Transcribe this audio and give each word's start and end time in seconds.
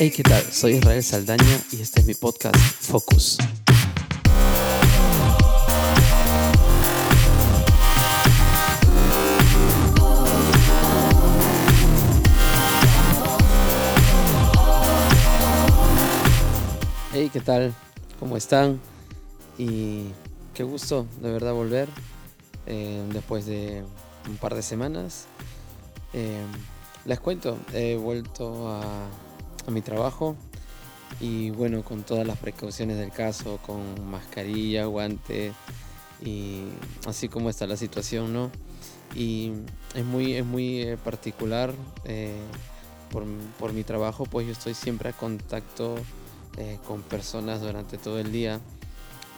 Hey, 0.00 0.12
¿qué 0.14 0.22
tal? 0.22 0.44
Soy 0.52 0.74
Israel 0.74 1.02
Saldaña 1.02 1.60
y 1.72 1.82
este 1.82 1.98
es 1.98 2.06
mi 2.06 2.14
podcast 2.14 2.54
Focus. 2.54 3.36
Hey, 17.12 17.28
¿qué 17.32 17.40
tal? 17.40 17.74
¿Cómo 18.20 18.36
están? 18.36 18.80
Y 19.58 20.12
qué 20.54 20.62
gusto 20.62 21.08
de 21.20 21.32
verdad 21.32 21.54
volver 21.54 21.88
eh, 22.66 23.02
después 23.12 23.46
de 23.46 23.82
un 24.28 24.36
par 24.36 24.54
de 24.54 24.62
semanas. 24.62 25.26
Eh, 26.12 26.44
les 27.04 27.18
cuento, 27.18 27.58
he 27.72 27.96
vuelto 27.96 28.68
a, 28.68 29.08
a 29.68 29.70
mi 29.70 29.82
trabajo 29.82 30.34
y 31.20 31.50
bueno, 31.50 31.82
con 31.82 32.02
todas 32.02 32.26
las 32.26 32.38
precauciones 32.38 32.98
del 32.98 33.12
caso, 33.12 33.58
con 33.64 34.10
mascarilla, 34.10 34.86
guante 34.86 35.52
y 36.24 36.64
así 37.06 37.28
como 37.28 37.50
está 37.50 37.66
la 37.66 37.76
situación, 37.76 38.32
¿no? 38.32 38.50
Y 39.14 39.52
es 39.94 40.04
muy, 40.04 40.34
es 40.34 40.44
muy 40.44 40.82
eh, 40.82 40.96
particular 40.96 41.72
eh, 42.04 42.36
por, 43.10 43.24
por, 43.58 43.72
mi 43.72 43.84
trabajo, 43.84 44.26
pues 44.26 44.46
yo 44.46 44.52
estoy 44.52 44.74
siempre 44.74 45.10
a 45.10 45.12
contacto 45.12 45.96
eh, 46.56 46.78
con 46.86 47.02
personas 47.02 47.60
durante 47.60 47.98
todo 47.98 48.18
el 48.18 48.32
día 48.32 48.60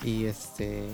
y 0.02 0.24
este 0.24 0.84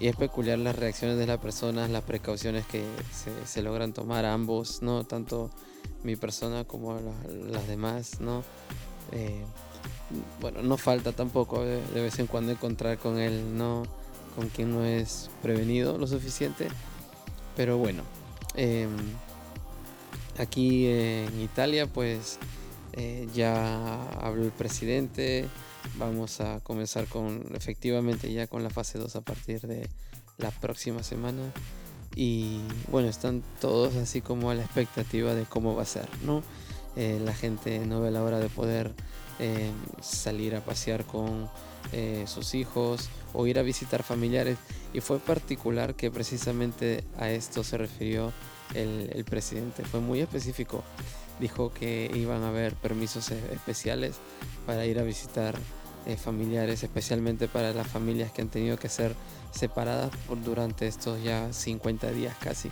y 0.00 0.08
es 0.08 0.16
peculiar 0.16 0.58
las 0.58 0.76
reacciones 0.76 1.18
de 1.18 1.26
las 1.26 1.38
personas, 1.38 1.90
las 1.90 2.02
precauciones 2.02 2.64
que 2.66 2.82
se, 3.12 3.46
se 3.46 3.62
logran 3.62 3.92
tomar 3.92 4.24
ambos, 4.24 4.80
¿no? 4.80 5.04
Tanto 5.04 5.50
mi 6.02 6.16
persona 6.16 6.64
como 6.64 6.94
la, 6.94 7.50
las 7.50 7.68
demás, 7.68 8.20
¿no? 8.20 8.42
Eh, 9.12 9.44
bueno, 10.40 10.62
no 10.62 10.76
falta 10.76 11.12
tampoco 11.12 11.64
de, 11.64 11.80
vez 11.94 12.18
en 12.18 12.26
cuando 12.26 12.52
encontrar 12.52 12.98
con 12.98 13.18
él, 13.18 13.56
¿no? 13.56 13.84
Con 14.36 14.48
quien 14.48 14.70
no 14.70 14.84
es 14.84 15.30
prevenido 15.42 15.98
lo 15.98 16.06
suficiente. 16.06 16.68
Pero 17.56 17.78
bueno, 17.78 18.02
eh, 18.54 18.88
aquí 20.38 20.86
en 20.86 21.40
Italia 21.40 21.86
pues 21.86 22.38
eh, 22.92 23.28
ya 23.34 24.02
habló 24.20 24.44
el 24.44 24.52
presidente, 24.52 25.46
vamos 25.96 26.40
a 26.40 26.60
comenzar 26.60 27.06
con 27.06 27.44
efectivamente 27.54 28.32
ya 28.32 28.46
con 28.46 28.62
la 28.62 28.70
fase 28.70 28.98
2 28.98 29.16
a 29.16 29.20
partir 29.20 29.60
de 29.62 29.88
la 30.38 30.50
próxima 30.50 31.02
semana 31.02 31.52
y 32.16 32.60
bueno 32.90 33.08
están 33.08 33.42
todos 33.60 33.96
así 33.96 34.20
como 34.20 34.50
a 34.50 34.54
la 34.54 34.62
expectativa 34.62 35.34
de 35.34 35.44
cómo 35.44 35.74
va 35.74 35.82
a 35.82 35.86
ser 35.86 36.08
no 36.24 36.42
eh, 36.96 37.20
la 37.24 37.34
gente 37.34 37.78
no 37.86 38.00
ve 38.00 38.10
la 38.10 38.22
hora 38.22 38.38
de 38.38 38.48
poder 38.48 38.92
eh, 39.38 39.70
salir 40.00 40.56
a 40.56 40.60
pasear 40.60 41.04
con 41.04 41.48
eh, 41.92 42.24
sus 42.26 42.54
hijos 42.54 43.08
o 43.32 43.46
ir 43.46 43.58
a 43.58 43.62
visitar 43.62 44.02
familiares. 44.02 44.58
Y 44.92 45.00
fue 45.00 45.18
particular 45.18 45.94
que 45.94 46.10
precisamente 46.10 47.04
a 47.16 47.30
esto 47.30 47.62
se 47.62 47.78
refirió 47.78 48.32
el, 48.74 49.10
el 49.14 49.24
presidente. 49.24 49.84
Fue 49.84 50.00
muy 50.00 50.20
específico. 50.20 50.82
Dijo 51.38 51.72
que 51.72 52.10
iban 52.14 52.42
a 52.42 52.48
haber 52.48 52.74
permisos 52.74 53.30
especiales 53.30 54.16
para 54.66 54.84
ir 54.84 54.98
a 54.98 55.02
visitar 55.02 55.56
eh, 56.06 56.16
familiares, 56.16 56.82
especialmente 56.82 57.48
para 57.48 57.72
las 57.72 57.86
familias 57.86 58.32
que 58.32 58.42
han 58.42 58.48
tenido 58.48 58.76
que 58.78 58.88
ser 58.88 59.14
separadas 59.52 60.10
por, 60.26 60.42
durante 60.42 60.86
estos 60.86 61.22
ya 61.22 61.52
50 61.52 62.10
días 62.12 62.36
casi, 62.40 62.70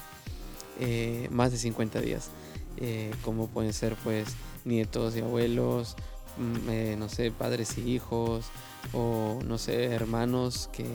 eh, 0.81 1.29
más 1.31 1.53
de 1.53 1.59
50 1.59 2.01
días, 2.01 2.31
eh, 2.77 3.13
como 3.25 3.49
pueden 3.49 3.73
ser 3.73 3.97
pues 4.05 4.29
nietos 4.65 5.17
y 5.17 5.21
abuelos, 5.21 5.97
mm, 6.37 6.71
eh, 6.71 6.97
no 6.99 7.09
sé, 7.09 7.31
padres 7.31 7.77
y 7.79 7.91
hijos, 7.91 8.47
o 8.93 9.41
no 9.45 9.59
sé, 9.59 9.85
hermanos 9.87 10.69
que 10.73 10.87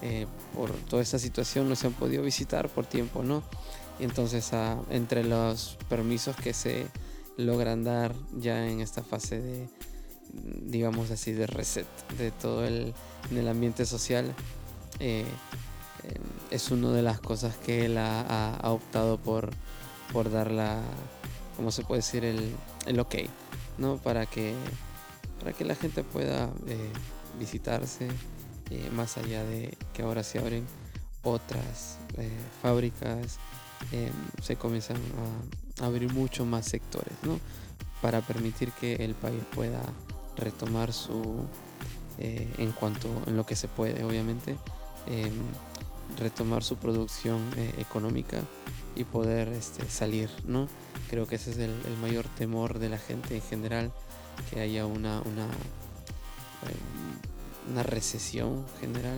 eh, 0.00 0.26
por 0.54 0.70
toda 0.70 1.02
esta 1.02 1.18
situación 1.18 1.68
no 1.68 1.74
se 1.74 1.88
han 1.88 1.92
podido 1.92 2.22
visitar 2.22 2.68
por 2.68 2.86
tiempo, 2.86 3.24
¿no? 3.24 3.42
Y 3.98 4.04
entonces 4.04 4.52
a, 4.52 4.78
entre 4.90 5.24
los 5.24 5.76
permisos 5.88 6.36
que 6.36 6.52
se 6.54 6.86
logran 7.36 7.82
dar 7.82 8.14
ya 8.36 8.68
en 8.68 8.80
esta 8.80 9.02
fase 9.02 9.40
de 9.40 9.68
digamos 10.32 11.10
así, 11.10 11.32
de 11.32 11.46
reset 11.46 11.86
de 12.18 12.30
todo 12.30 12.64
el, 12.64 12.94
en 13.30 13.36
el 13.36 13.48
ambiente 13.48 13.86
social, 13.86 14.34
eh, 15.00 15.24
eh, 16.04 16.20
es 16.50 16.70
una 16.70 16.92
de 16.92 17.02
las 17.02 17.20
cosas 17.20 17.56
que 17.56 17.86
él 17.86 17.98
ha, 17.98 18.58
optado 18.64 19.18
por, 19.18 19.50
por 20.12 20.30
dar 20.30 20.82
¿cómo 21.56 21.70
se 21.70 21.82
puede 21.82 22.00
decir? 22.00 22.24
El, 22.24 22.54
el 22.86 23.00
ok, 23.00 23.14
¿no? 23.78 23.96
Para 23.98 24.26
que, 24.26 24.54
para 25.40 25.52
que 25.52 25.64
la 25.64 25.74
gente 25.74 26.04
pueda 26.04 26.50
eh, 26.66 26.90
visitarse, 27.38 28.08
más 28.92 29.16
allá 29.16 29.44
de 29.44 29.74
que 29.94 30.02
ahora 30.02 30.22
se 30.22 30.38
abren 30.38 30.66
otras 31.22 31.96
fábricas, 32.60 33.38
se 34.42 34.56
comienzan 34.56 34.98
a 35.80 35.86
abrir 35.86 36.12
mucho 36.12 36.44
más 36.44 36.66
sectores, 36.66 37.14
¿no? 37.22 37.40
Para 38.02 38.20
permitir 38.20 38.70
que 38.72 38.96
el 38.96 39.14
país 39.14 39.42
pueda 39.54 39.80
retomar 40.38 40.92
su 40.92 41.44
eh, 42.18 42.48
en 42.58 42.72
cuanto 42.72 43.08
en 43.26 43.36
lo 43.36 43.46
que 43.46 43.54
se 43.54 43.68
puede 43.68 44.02
obviamente 44.04 44.56
eh, 45.06 45.30
retomar 46.18 46.64
su 46.64 46.76
producción 46.76 47.40
eh, 47.56 47.74
económica 47.78 48.40
y 48.96 49.04
poder 49.04 49.48
este, 49.48 49.88
salir 49.88 50.28
no 50.44 50.66
creo 51.10 51.26
que 51.26 51.36
ese 51.36 51.52
es 51.52 51.58
el, 51.58 51.70
el, 51.86 51.96
mayor 52.00 52.26
temor 52.36 52.78
de 52.78 52.88
la 52.88 52.98
gente 52.98 53.36
en 53.36 53.42
general 53.42 53.92
que 54.50 54.60
haya 54.60 54.84
una 54.86 55.20
una 55.22 55.46
una 57.70 57.82
recesión 57.84 58.64
general 58.80 59.16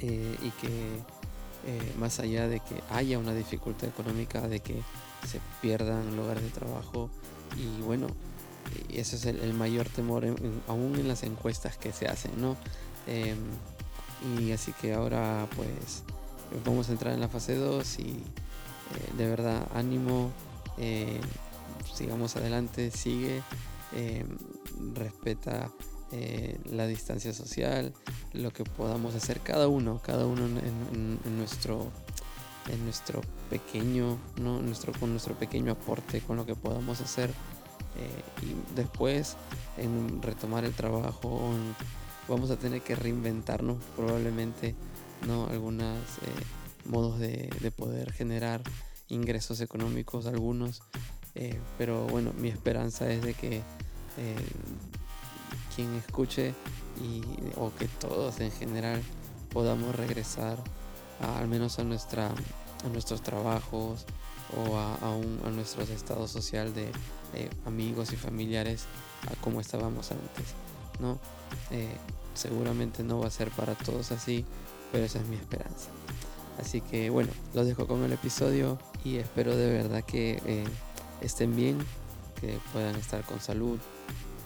y 0.00 0.50
que 0.62 1.02
más 1.98 2.20
allá 2.20 2.48
de 2.48 2.60
que 2.60 2.82
haya 2.90 3.18
una 3.18 3.34
dificultad 3.34 3.90
económica 3.90 4.48
de 4.48 4.60
que 4.60 4.80
se 5.28 5.40
pierdan 5.60 6.16
lugares 6.16 6.42
de 6.42 6.48
trabajo 6.48 7.10
y 7.58 7.82
bueno 7.82 8.06
y 8.88 8.98
ese 8.98 9.16
es 9.16 9.26
el, 9.26 9.52
mayor 9.54 9.88
temor 9.88 10.24
aún 10.68 10.96
en 10.96 11.08
las 11.08 11.22
encuestas 11.22 11.76
que 11.76 11.92
se 11.92 12.06
hacen 12.06 12.32
no 12.40 12.56
eh, 13.06 13.34
y 14.38 14.52
así 14.52 14.72
que 14.80 14.92
ahora 14.92 15.46
pues 15.56 16.02
vamos 16.64 16.88
a 16.88 16.92
entrar 16.92 17.14
en 17.14 17.20
la 17.20 17.28
fase 17.28 17.54
2 17.54 17.98
y 18.00 18.02
eh, 18.02 18.22
de 19.16 19.28
verdad 19.28 19.66
ánimo 19.74 20.30
eh, 20.78 21.20
sigamos 21.92 22.36
adelante 22.36 22.90
sigue 22.90 23.42
eh, 23.92 24.24
respeta 24.94 25.70
eh, 26.12 26.58
la 26.64 26.86
distancia 26.86 27.32
social 27.32 27.92
lo 28.32 28.52
que 28.52 28.64
podamos 28.64 29.14
hacer 29.14 29.40
cada 29.40 29.68
uno 29.68 30.00
cada 30.04 30.26
uno 30.26 30.46
en, 30.46 31.18
en 31.24 31.38
nuestro 31.38 31.90
en 32.68 32.84
nuestro 32.84 33.20
pequeño 33.48 34.18
no 34.40 34.60
nuestro 34.60 34.92
con 34.92 35.10
nuestro 35.10 35.34
pequeño 35.34 35.72
aporte 35.72 36.20
con 36.20 36.36
lo 36.36 36.46
que 36.46 36.54
podamos 36.54 37.00
hacer 37.00 37.30
eh, 38.00 38.44
y 38.46 38.74
después 38.74 39.36
en 39.76 40.22
retomar 40.22 40.64
el 40.64 40.72
trabajo 40.72 41.52
vamos 42.28 42.50
a 42.50 42.56
tener 42.56 42.80
que 42.80 42.94
reinventarnos 42.94 43.76
probablemente 43.94 44.74
no 45.26 45.46
algunos 45.48 45.98
eh, 46.22 46.86
modos 46.86 47.18
de, 47.18 47.50
de, 47.60 47.70
poder 47.70 48.12
generar 48.12 48.62
ingresos 49.08 49.60
económicos 49.60 50.26
algunos 50.26 50.82
eh, 51.34 51.60
pero 51.76 52.06
bueno 52.06 52.32
mi 52.38 52.48
esperanza 52.48 53.10
es 53.10 53.22
de 53.22 53.34
que 53.34 53.62
quien 55.76 55.94
escuche 55.94 56.54
y, 57.02 57.22
o 57.56 57.72
que 57.74 57.86
todos 57.86 58.40
en 58.40 58.50
general 58.50 59.02
podamos 59.52 59.94
regresar 59.94 60.56
al 61.20 61.48
menos 61.48 61.78
a 61.78 61.84
nuestra 61.84 62.32
a 62.84 62.88
nuestros 62.88 63.22
trabajos 63.22 64.04
o 64.56 64.76
a, 64.76 64.94
a, 64.96 65.10
un, 65.10 65.40
a 65.44 65.50
nuestro 65.50 65.82
estado 65.82 66.26
social 66.26 66.74
de 66.74 66.90
amigos 67.64 68.12
y 68.12 68.16
familiares 68.16 68.86
a 69.28 69.40
como 69.40 69.60
estábamos 69.60 70.10
antes, 70.12 70.54
¿no? 70.98 71.18
Eh, 71.70 71.96
seguramente 72.34 73.02
no 73.02 73.20
va 73.20 73.26
a 73.26 73.30
ser 73.30 73.50
para 73.50 73.74
todos 73.74 74.12
así, 74.12 74.44
pero 74.92 75.04
esa 75.04 75.18
es 75.18 75.26
mi 75.26 75.36
esperanza. 75.36 75.88
Así 76.58 76.80
que 76.80 77.10
bueno, 77.10 77.30
los 77.54 77.66
dejo 77.66 77.86
con 77.86 78.02
el 78.04 78.12
episodio 78.12 78.78
y 79.04 79.16
espero 79.16 79.56
de 79.56 79.72
verdad 79.72 80.04
que 80.04 80.42
eh, 80.44 80.64
estén 81.20 81.56
bien, 81.56 81.78
que 82.40 82.58
puedan 82.72 82.96
estar 82.96 83.24
con 83.24 83.40
salud 83.40 83.78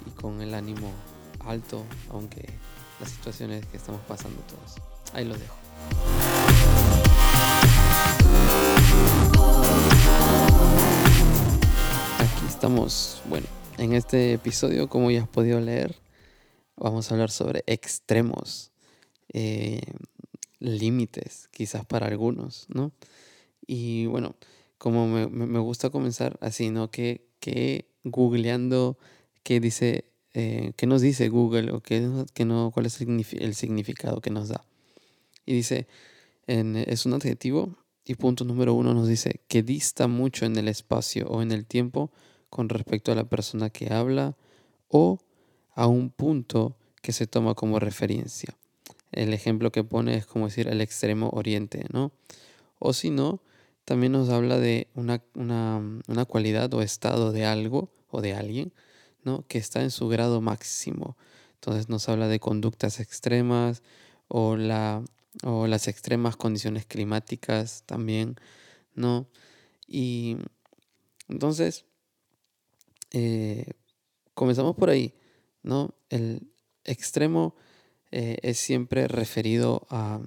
y 0.06 0.10
con 0.10 0.40
el 0.40 0.54
ánimo 0.54 0.90
alto, 1.40 1.82
aunque 2.10 2.48
las 3.00 3.10
situaciones 3.10 3.66
que 3.66 3.76
estamos 3.76 4.00
pasando 4.02 4.40
todos. 4.42 4.76
Ahí 5.12 5.24
los 5.24 5.38
dejo. 5.38 5.54
Estamos, 12.64 13.20
bueno, 13.28 13.46
en 13.76 13.92
este 13.92 14.32
episodio, 14.32 14.88
como 14.88 15.10
ya 15.10 15.20
has 15.20 15.28
podido 15.28 15.60
leer, 15.60 15.96
vamos 16.76 17.10
a 17.10 17.14
hablar 17.14 17.30
sobre 17.30 17.62
extremos, 17.66 18.72
eh, 19.34 19.82
límites, 20.60 21.50
quizás 21.50 21.84
para 21.84 22.06
algunos, 22.06 22.66
¿no? 22.70 22.90
Y 23.66 24.06
bueno, 24.06 24.34
como 24.78 25.06
me, 25.06 25.58
gusta 25.58 25.90
comenzar 25.90 26.38
así, 26.40 26.70
¿no? 26.70 26.90
Que, 26.90 27.26
que 27.38 27.84
googleando 28.02 28.96
qué 29.42 29.60
dice, 29.60 30.06
eh, 30.32 30.72
qué 30.78 30.86
nos 30.86 31.02
dice 31.02 31.28
Google 31.28 31.70
o 31.70 31.80
qué, 31.80 32.00
no, 32.46 32.70
cuál 32.70 32.86
es 32.86 32.98
el 32.98 33.54
significado 33.54 34.22
que 34.22 34.30
nos 34.30 34.48
da. 34.48 34.64
Y 35.44 35.52
dice, 35.52 35.86
es 36.46 37.04
un 37.04 37.12
adjetivo 37.12 37.76
y 38.04 38.14
punto 38.16 38.44
número 38.44 38.74
uno 38.74 38.92
nos 38.94 39.08
dice 39.08 39.40
que 39.48 39.62
dista 39.62 40.08
mucho 40.08 40.44
en 40.44 40.56
el 40.56 40.68
espacio 40.68 41.26
o 41.28 41.42
en 41.42 41.52
el 41.52 41.64
tiempo 41.64 42.10
con 42.50 42.68
respecto 42.68 43.12
a 43.12 43.14
la 43.14 43.24
persona 43.24 43.70
que 43.70 43.92
habla 43.92 44.36
o 44.88 45.18
a 45.74 45.86
un 45.86 46.10
punto 46.10 46.76
que 47.02 47.12
se 47.12 47.26
toma 47.26 47.54
como 47.54 47.78
referencia. 47.78 48.56
El 49.12 49.32
ejemplo 49.32 49.72
que 49.72 49.84
pone 49.84 50.16
es 50.16 50.26
como 50.26 50.46
decir 50.46 50.68
el 50.68 50.80
extremo 50.80 51.30
oriente, 51.30 51.84
¿no? 51.92 52.12
O 52.78 52.92
si 52.92 53.10
no, 53.10 53.40
también 53.84 54.12
nos 54.12 54.28
habla 54.28 54.58
de 54.58 54.88
una, 54.94 55.22
una, 55.34 56.24
cualidad 56.26 56.72
o 56.74 56.82
estado 56.82 57.32
de 57.32 57.44
algo 57.44 57.90
o 58.10 58.20
de 58.20 58.34
alguien, 58.34 58.72
¿no? 59.22 59.44
Que 59.46 59.58
está 59.58 59.82
en 59.82 59.90
su 59.90 60.08
grado 60.08 60.40
máximo. 60.40 61.16
Entonces 61.54 61.88
nos 61.88 62.08
habla 62.08 62.28
de 62.28 62.40
conductas 62.40 63.00
extremas 63.00 63.82
o, 64.28 64.56
la, 64.56 65.02
o 65.42 65.66
las 65.66 65.88
extremas 65.88 66.36
condiciones 66.36 66.86
climáticas 66.86 67.82
también, 67.86 68.36
¿no? 68.94 69.28
Y 69.86 70.36
entonces, 71.28 71.84
eh, 73.10 73.72
comenzamos 74.34 74.76
por 74.76 74.90
ahí, 74.90 75.14
¿no? 75.62 75.94
El 76.08 76.50
extremo 76.84 77.56
eh, 78.10 78.38
es 78.42 78.58
siempre 78.58 79.08
referido 79.08 79.86
a, 79.90 80.20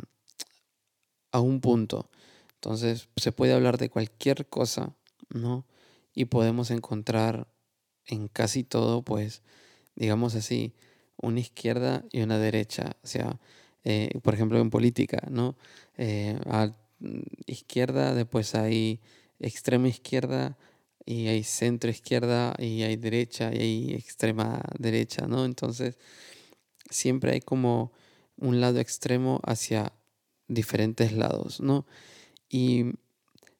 a 1.31 1.39
un 1.39 1.61
punto. 1.61 2.09
Entonces, 2.55 3.09
se 3.15 3.31
puede 3.31 3.53
hablar 3.53 3.77
de 3.77 3.89
cualquier 3.89 4.47
cosa, 4.47 4.95
¿no? 5.29 5.65
Y 6.13 6.25
podemos 6.25 6.71
encontrar 6.71 7.47
en 8.05 8.27
casi 8.27 8.63
todo, 8.63 9.03
pues, 9.03 9.43
digamos 9.95 10.35
así, 10.35 10.73
una 11.17 11.39
izquierda 11.39 12.05
y 12.11 12.21
una 12.21 12.39
derecha. 12.39 12.97
O 13.03 13.07
sea, 13.07 13.39
eh, 13.83 14.09
por 14.21 14.33
ejemplo, 14.33 14.59
en 14.59 14.69
política, 14.69 15.27
¿no? 15.29 15.55
Eh, 15.97 16.39
a 16.45 16.75
izquierda, 17.45 18.13
después 18.13 18.55
hay 18.55 18.99
extrema 19.39 19.87
izquierda 19.87 20.57
y 21.05 21.27
hay 21.27 21.43
centro 21.43 21.89
izquierda 21.89 22.53
y 22.57 22.83
hay 22.83 22.95
derecha 22.95 23.53
y 23.53 23.59
hay 23.59 23.93
extrema 23.93 24.61
derecha, 24.77 25.27
¿no? 25.27 25.45
Entonces, 25.45 25.97
siempre 26.89 27.31
hay 27.33 27.41
como 27.41 27.91
un 28.37 28.59
lado 28.61 28.79
extremo 28.79 29.39
hacia 29.45 29.93
diferentes 30.47 31.13
lados, 31.13 31.61
¿no? 31.61 31.85
Y 32.49 32.93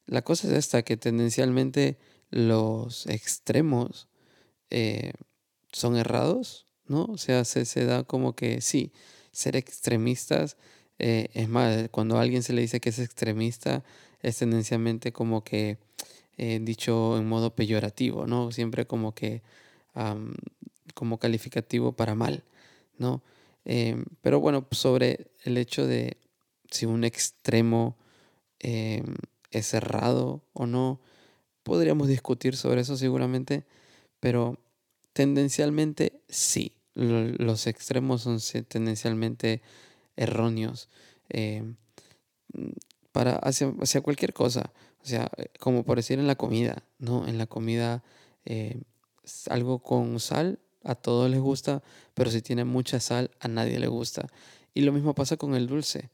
la 0.06 0.22
cosa 0.22 0.48
es 0.48 0.54
esta, 0.54 0.82
que 0.82 0.96
tendencialmente 0.96 1.98
los 2.30 3.06
extremos 3.06 4.08
eh, 4.70 5.12
son 5.72 5.96
errados, 5.96 6.66
¿no? 6.86 7.04
O 7.04 7.18
sea, 7.18 7.44
se, 7.44 7.64
se, 7.64 7.84
da 7.84 8.04
como 8.04 8.34
que 8.34 8.60
sí, 8.60 8.92
ser 9.38 9.56
extremistas, 9.56 10.56
eh, 10.98 11.28
es 11.34 11.48
más, 11.48 11.88
cuando 11.90 12.18
a 12.18 12.22
alguien 12.22 12.42
se 12.42 12.52
le 12.52 12.62
dice 12.62 12.80
que 12.80 12.88
es 12.90 12.98
extremista, 12.98 13.84
es 14.20 14.36
tendencialmente 14.38 15.12
como 15.12 15.44
que 15.44 15.78
eh, 16.38 16.58
dicho 16.62 17.16
en 17.18 17.28
modo 17.28 17.54
peyorativo, 17.54 18.26
¿no? 18.26 18.50
Siempre 18.52 18.86
como 18.86 19.14
que 19.14 19.42
como 20.94 21.18
calificativo 21.18 21.92
para 21.92 22.14
mal, 22.14 22.44
¿no? 22.98 23.22
Em, 23.64 24.04
pero 24.22 24.40
bueno, 24.40 24.66
sobre 24.70 25.26
el 25.44 25.56
hecho 25.56 25.86
de 25.86 26.16
si 26.70 26.86
un 26.86 27.04
extremo 27.04 27.96
em, 28.60 29.16
es 29.50 29.66
cerrado 29.66 30.42
o 30.52 30.66
no, 30.66 31.00
podríamos 31.64 32.08
discutir 32.08 32.56
sobre 32.56 32.82
eso 32.82 32.96
seguramente, 32.96 33.64
pero 34.20 34.58
tendencialmente 35.12 36.20
sí. 36.28 36.77
Los 36.98 37.66
extremos 37.66 38.22
son 38.22 38.38
tendencialmente 38.66 39.62
erróneos 40.16 40.88
em, 41.28 41.76
para 43.12 43.36
hacia, 43.36 43.72
hacia, 43.80 44.00
cualquier 44.00 44.32
cosa. 44.32 44.72
O 45.02 45.06
sea, 45.06 45.30
como 45.60 45.84
por 45.84 45.96
decir 45.96 46.18
en 46.18 46.26
la 46.26 46.34
comida, 46.34 46.82
¿no? 46.98 47.26
En 47.26 47.38
la 47.38 47.46
comida 47.46 48.02
algo 49.50 49.80
con 49.80 50.18
sal 50.20 50.58
a 50.84 50.94
todos 50.94 51.30
les 51.30 51.40
gusta, 51.40 51.82
pero 52.14 52.30
si 52.30 52.40
tiene 52.40 52.64
mucha 52.64 53.00
sal, 53.00 53.30
a 53.40 53.48
nadie 53.48 53.78
le 53.78 53.88
gusta. 53.88 54.28
Y 54.74 54.82
lo 54.82 54.92
mismo 54.92 55.14
pasa 55.14 55.36
con 55.36 55.54
el 55.54 55.66
dulce, 55.66 56.10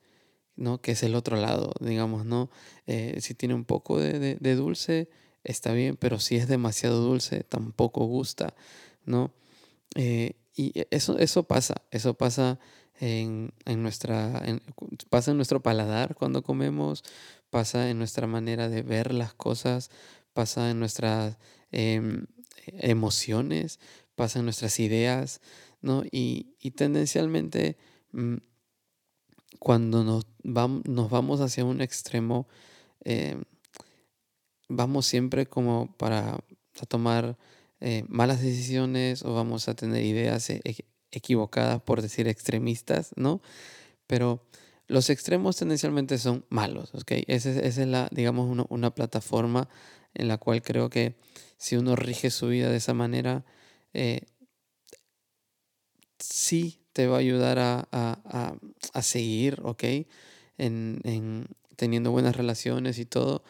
¿no? 0.56 0.80
Que 0.80 0.92
es 0.92 1.02
el 1.02 1.14
otro 1.14 1.36
lado, 1.36 1.72
digamos, 1.80 2.24
¿no? 2.24 2.50
Eh, 2.86 3.18
si 3.20 3.34
tiene 3.34 3.54
un 3.54 3.64
poco 3.64 3.98
de, 3.98 4.54
dulce, 4.56 5.08
está 5.44 5.72
bien, 5.72 5.96
pero 5.96 6.18
si 6.18 6.36
es 6.36 6.48
demasiado 6.48 7.00
dulce, 7.00 7.44
tampoco 7.44 8.04
gusta, 8.06 8.54
¿no? 9.04 9.32
Eh, 9.96 10.34
y 10.56 10.72
eso, 10.90 11.18
eso 11.18 11.42
pasa, 11.44 11.74
eso 11.90 12.14
pasa 12.14 12.58
en, 13.00 13.52
nuestra, 13.66 14.42
pasa 15.10 15.32
en 15.32 15.36
nuestro 15.36 15.60
paladar 15.62 16.14
cuando 16.14 16.42
comemos, 16.42 17.02
pasa 17.50 17.90
en 17.90 17.98
nuestra 17.98 18.26
manera 18.26 18.68
de 18.68 18.82
ver 18.82 19.12
las 19.12 19.34
cosas, 19.34 19.90
pasa 20.32 20.70
en 20.70 20.78
nuestras 20.78 21.38
em, 21.72 22.26
emociones, 22.66 23.80
pasan 24.14 24.44
nuestras 24.44 24.78
ideas, 24.80 25.40
¿no? 25.80 26.02
Y, 26.10 26.54
tendencialmente 26.76 27.76
mm, 28.12 28.36
cuando 29.58 30.04
nos, 30.04 30.26
vamos, 30.42 30.84
nos 30.86 31.10
vamos 31.10 31.40
hacia 31.40 31.64
un 31.64 31.80
extremo, 31.80 32.46
eh, 33.04 33.42
vamos 34.68 35.06
siempre 35.06 35.46
como 35.46 35.94
para 35.96 36.38
tomar 36.88 37.36
eh, 37.86 38.04
malas 38.08 38.40
decisiones 38.40 39.22
o 39.24 39.34
vamos 39.34 39.68
a 39.68 39.74
tener 39.74 40.02
ideas 40.04 40.48
e, 40.48 40.62
equivocadas, 41.10 41.82
por 41.82 42.00
decir 42.00 42.28
extremistas, 42.28 43.10
¿no? 43.14 43.42
Pero 44.06 44.42
los 44.86 45.10
extremos 45.10 45.56
tendencialmente 45.56 46.16
son 46.16 46.46
malos, 46.48 46.94
¿ok? 46.94 47.12
Esa 47.26 47.50
es, 47.50 47.76
la, 47.76 48.08
digamos, 48.10 48.50
una, 48.50 48.64
una, 48.70 48.94
plataforma 48.94 49.68
en 50.14 50.28
la 50.28 50.38
cual 50.38 50.62
creo 50.62 50.88
que 50.88 51.16
si 51.58 51.76
uno 51.76 51.94
rige 51.94 52.30
su 52.30 52.48
vida 52.48 52.70
de 52.70 52.78
esa 52.78 52.94
manera, 52.94 53.44
eh, 53.92 54.22
sí 56.18 56.80
te 56.94 57.06
va 57.06 57.16
a 57.16 57.20
ayudar 57.20 57.58
a, 57.58 59.02
seguir, 59.02 59.60
¿ok? 59.62 59.84
En, 60.56 61.46
teniendo 61.76 62.12
buenas 62.12 62.34
relaciones 62.34 62.98
y 62.98 63.04
todo. 63.04 63.44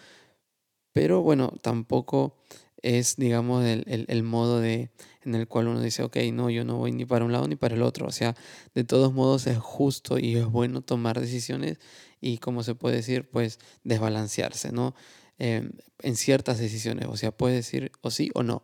Pero 0.93 1.23
bueno, 1.23 1.53
tampoco 1.63 2.37
es, 2.85 3.17
digamos, 3.17 3.65
el, 3.65 4.23
modo 4.23 4.61
de, 4.61 4.91
en 5.23 5.35
el 5.35 5.49
cual 5.49 5.69
uno 5.69 5.81
dice, 5.81 6.03
ok, 6.03 6.19
no, 6.35 6.51
yo 6.51 6.67
no 6.67 6.77
voy 6.77 6.93
ni 6.93 7.07
para 7.07 7.25
un 7.25 7.33
lado 7.33 7.49
ni 7.49 7.57
para 7.57 7.75
el 7.75 7.83
otro. 7.83 8.07
O 8.07 8.13
sea, 8.13 8.37
de 8.75 8.85
todos 8.85 9.15
modos 9.15 9.47
es 9.47 9.57
justo 9.57 10.19
y 10.19 10.37
es 10.37 10.45
bueno 10.45 10.83
tomar 10.83 11.19
decisiones 11.19 11.79
y, 12.21 12.37
como 12.39 12.63
se 12.63 12.75
puede 12.75 12.97
decir, 12.97 13.27
pues 13.31 13.59
desbalancearse, 13.85 14.71
¿no? 14.71 14.95
Eh, 15.39 15.71
en 16.01 16.17
ciertas 16.17 16.59
decisiones. 16.59 17.07
O 17.09 17.17
sea, 17.17 17.33
puedes 17.33 17.57
decir 17.57 17.91
o 18.03 18.11
sí 18.11 18.31
o 18.35 18.43
no 18.43 18.63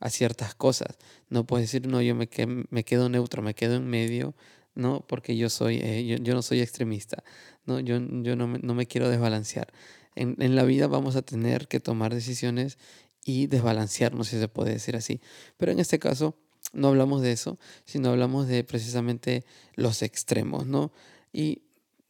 a 0.00 0.10
ciertas 0.10 0.54
cosas. 0.54 0.98
No 1.30 1.46
puedes 1.46 1.72
decir, 1.72 1.88
no, 1.88 2.02
yo 2.02 2.14
me, 2.14 2.28
me 2.68 2.84
quedo 2.84 3.08
neutro, 3.08 3.40
me 3.40 3.54
quedo 3.54 3.76
en 3.76 3.86
medio, 3.86 4.34
¿no? 4.74 5.06
Porque 5.06 5.38
yo, 5.38 5.48
soy, 5.48 5.78
eh, 5.82 6.18
yo, 6.22 6.34
no 6.34 6.42
soy 6.42 6.60
extremista, 6.60 7.24
¿no? 7.64 7.80
Yo, 7.80 7.98
yo 8.22 8.36
no, 8.36 8.48
me, 8.48 8.58
no 8.58 8.74
me 8.74 8.86
quiero 8.86 9.08
desbalancear. 9.08 9.72
En, 10.14 10.36
en, 10.40 10.56
la 10.56 10.64
vida 10.64 10.88
vamos 10.88 11.16
a 11.16 11.22
tener 11.22 11.68
que 11.68 11.80
tomar 11.80 12.12
decisiones 12.12 12.76
y 13.24 13.46
desbalancearnos, 13.46 14.28
si 14.28 14.38
se 14.38 14.48
puede 14.48 14.72
decir 14.72 14.96
así. 14.96 15.20
Pero 15.56 15.72
en 15.72 15.78
este 15.78 15.98
caso 15.98 16.36
no 16.72 16.88
hablamos 16.88 17.22
de 17.22 17.32
eso, 17.32 17.58
sino 17.84 18.10
hablamos 18.10 18.46
de 18.48 18.64
precisamente 18.64 19.44
los 19.74 20.02
extremos, 20.02 20.66
¿no? 20.66 20.92
Y 21.32 21.62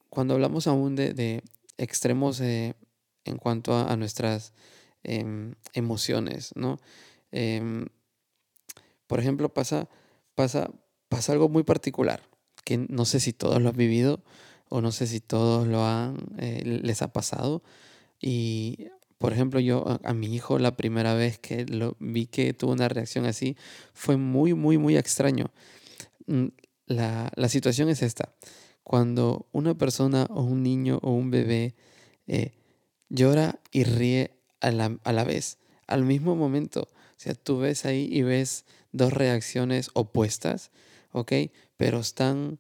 cuando 0.08 0.34
hablamos 0.34 0.66
aún 0.66 0.94
de, 0.94 1.14
de 1.14 1.42
extremos 1.78 2.40
eh, 2.40 2.74
en 3.24 3.38
cuanto 3.38 3.76
a, 3.76 3.96
nuestras 3.96 4.52
em, 5.02 5.54
emociones, 5.74 6.52
¿no? 6.54 6.78
Em, 7.30 7.86
por 9.06 9.20
ejemplo, 9.20 9.52
pasa, 9.52 9.88
pasa, 10.34 10.70
pasa 11.08 11.32
algo 11.32 11.48
muy 11.48 11.62
particular, 11.62 12.22
que 12.64 12.78
no 12.78 13.04
sé 13.04 13.20
si 13.20 13.32
todos 13.32 13.60
lo 13.60 13.70
han 13.70 13.76
vivido 13.76 14.22
o 14.68 14.80
no 14.80 14.92
sé 14.92 15.06
si 15.06 15.20
todos 15.20 15.66
lo 15.66 15.84
han, 15.84 16.16
eh, 16.38 16.62
les 16.64 17.02
ha 17.02 17.12
pasado. 17.12 17.62
Y, 18.20 18.88
por 19.22 19.32
ejemplo, 19.32 19.60
yo 19.60 20.00
a, 20.02 20.14
mi 20.14 20.34
hijo 20.34 20.58
la 20.58 20.76
primera 20.76 21.14
vez 21.14 21.38
que 21.38 21.64
lo 21.64 21.96
vi 22.00 22.26
que 22.26 22.54
tuvo 22.54 22.72
una 22.72 22.88
reacción 22.88 23.24
así, 23.24 23.56
fue 23.94 24.16
muy, 24.16 24.52
muy, 24.52 24.78
muy 24.78 24.96
extraño. 24.96 25.52
Mm, 26.26 26.46
la, 26.86 27.30
la 27.36 27.48
situación 27.48 27.88
es 27.88 28.02
esta. 28.02 28.34
Cuando 28.82 29.46
una 29.52 29.74
persona 29.78 30.26
o 30.28 30.42
un 30.42 30.64
niño 30.64 30.98
o 31.02 31.12
un 31.12 31.30
bebé 31.30 31.76
eh, 32.26 32.50
llora 33.10 33.60
y 33.70 33.84
ríe 33.84 34.32
a 34.60 34.72
la, 34.72 34.98
a 35.04 35.12
la 35.12 35.22
vez, 35.22 35.58
al 35.86 36.02
mismo 36.02 36.34
momento, 36.34 36.88
o 36.90 37.14
sea, 37.16 37.34
tú 37.34 37.58
ves 37.58 37.84
ahí 37.84 38.08
y 38.10 38.22
ves 38.22 38.64
dos 38.90 39.12
reacciones 39.12 39.90
opuestas, 39.94 40.72
¿ok? 41.12 41.32
Pero 41.76 42.00
están 42.00 42.58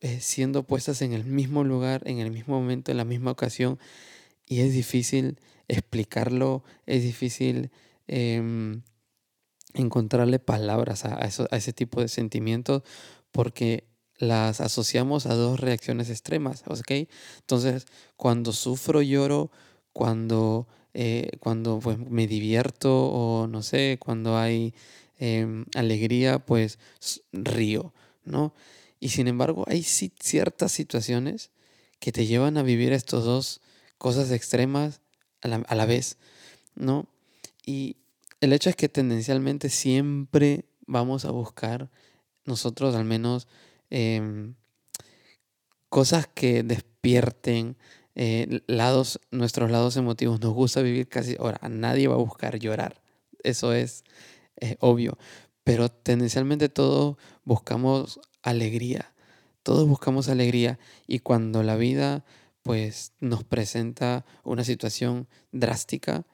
eh, 0.00 0.20
siendo 0.20 0.62
puestas 0.62 1.00
en 1.00 1.14
el 1.14 1.24
mismo 1.24 1.64
lugar, 1.64 2.02
en 2.04 2.18
el 2.18 2.30
mismo 2.30 2.60
momento, 2.60 2.90
en 2.90 2.98
la 2.98 3.06
misma 3.06 3.30
ocasión. 3.30 3.78
Y 4.44 4.60
es 4.60 4.74
difícil 4.74 5.38
explicarlo, 5.70 6.64
es 6.86 7.02
difícil 7.02 7.70
em, 8.08 8.82
encontrarle 9.74 10.38
palabras 10.38 11.04
a, 11.04 11.18
ese 11.56 11.72
tipo 11.72 12.00
de 12.00 12.08
sentimientos 12.08 12.82
porque 13.30 13.84
las 14.18 14.60
asociamos 14.60 15.26
a 15.26 15.34
dos 15.34 15.60
reacciones 15.60 16.10
extremas, 16.10 16.64
¿ok? 16.66 17.08
Entonces, 17.40 17.86
cuando 18.16 18.52
sufro, 18.52 19.00
lloro, 19.00 19.50
cuando, 19.92 20.66
eh, 20.92 21.30
cuando 21.38 21.78
pues, 21.78 21.98
me 21.98 22.26
divierto 22.26 23.06
o 23.06 23.46
no 23.46 23.62
sé, 23.62 23.98
cuando 23.98 24.36
hay 24.36 24.74
em, 25.18 25.64
alegría, 25.74 26.40
pues 26.44 26.78
río, 27.32 27.94
¿no? 28.24 28.52
Y 28.98 29.10
sin 29.10 29.28
embargo, 29.28 29.64
hay 29.66 29.82
ciertas 29.82 30.72
situaciones 30.72 31.50
que 32.00 32.12
te 32.12 32.26
llevan 32.26 32.58
a 32.58 32.62
vivir 32.62 32.92
estas 32.92 33.24
dos 33.24 33.60
cosas 33.96 34.30
extremas 34.32 35.00
a 35.42 35.48
la, 35.48 35.56
a 35.56 35.74
la 35.74 35.86
vez, 35.86 36.18
¿no? 36.74 37.06
Y 37.66 37.96
el 38.40 38.52
hecho 38.52 38.70
es 38.70 38.76
que 38.76 38.88
tendencialmente 38.88 39.68
siempre 39.68 40.64
vamos 40.86 41.24
a 41.24 41.30
buscar 41.30 41.90
nosotros 42.44 42.94
al 42.94 43.04
menos 43.04 43.46
Em, 43.90 44.54
cosas 45.88 46.28
que 46.28 46.62
despierten 46.62 47.76
eh, 48.14 48.60
lados, 48.68 49.20
nuestros 49.32 49.70
lados 49.70 49.96
emotivos. 49.96 50.40
Nos 50.40 50.54
gusta 50.54 50.80
vivir 50.82 51.08
casi, 51.08 51.36
ahora, 51.38 51.60
nadie 51.68 52.06
va 52.06 52.14
a 52.14 52.18
buscar 52.18 52.58
llorar, 52.58 53.02
eso 53.42 53.72
es 53.72 54.04
obvio, 54.80 55.16
pero 55.64 55.88
tendencialmente 55.88 56.68
todos 56.68 57.16
buscamos 57.44 58.20
alegría, 58.42 59.12
todos 59.62 59.88
buscamos 59.88 60.28
alegría 60.28 60.78
y 61.06 61.20
cuando 61.20 61.62
la 61.62 61.76
vida 61.76 62.24
pues 62.62 63.12
nos 63.20 63.44
presenta 63.44 64.24
una 64.44 64.64
situación 64.64 65.28
drástica, 65.52 66.26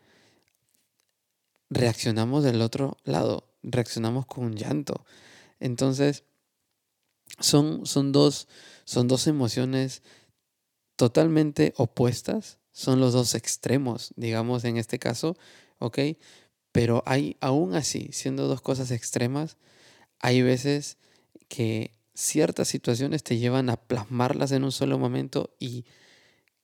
reaccionamos 1.71 2.45
del 2.45 2.61
otro 2.63 2.97
lado, 3.05 3.49
reaccionamos 3.63 4.27
con 4.27 4.55
llanto. 4.57 5.05
Entonces, 5.61 6.25
son, 7.41 7.87
son, 7.87 8.13
dos, 8.13 8.49
son 8.85 9.09
dos 9.09 9.27
emociones 9.27 10.03
totalmente 10.97 11.75
opuestas, 11.77 12.59
son 12.73 13.01
los 13.01 13.13
dos 13.13 13.35
extremos, 13.35 14.13
digamos 14.17 14.65
en 14.65 14.77
este 14.77 14.99
caso, 14.99 15.37
¿ok? 15.79 15.99
Pero 16.73 17.03
hay, 17.07 17.37
aún 17.41 17.75
así, 17.75 18.11
siendo 18.13 18.49
dos 18.49 18.61
cosas 18.61 18.91
extremas, 18.91 19.57
hay 20.19 20.43
veces 20.43 20.99
que 21.49 21.93
ciertas 22.15 22.69
situaciones 22.69 23.23
te 23.23 23.39
llevan 23.39 23.71
a 23.71 23.77
plasmarlas 23.77 24.53
en 24.53 24.65
un 24.65 24.73
solo 24.73 24.99
momento 24.99 25.55
y 25.59 25.85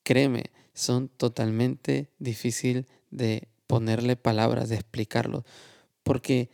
créeme, 0.02 0.44
son 0.74 1.08
totalmente 1.08 2.08
difícil 2.18 2.86
de 3.10 3.48
ponerle 3.66 4.16
palabras, 4.16 4.68
de 4.68 4.76
explicarlo, 4.76 5.44
porque 6.02 6.50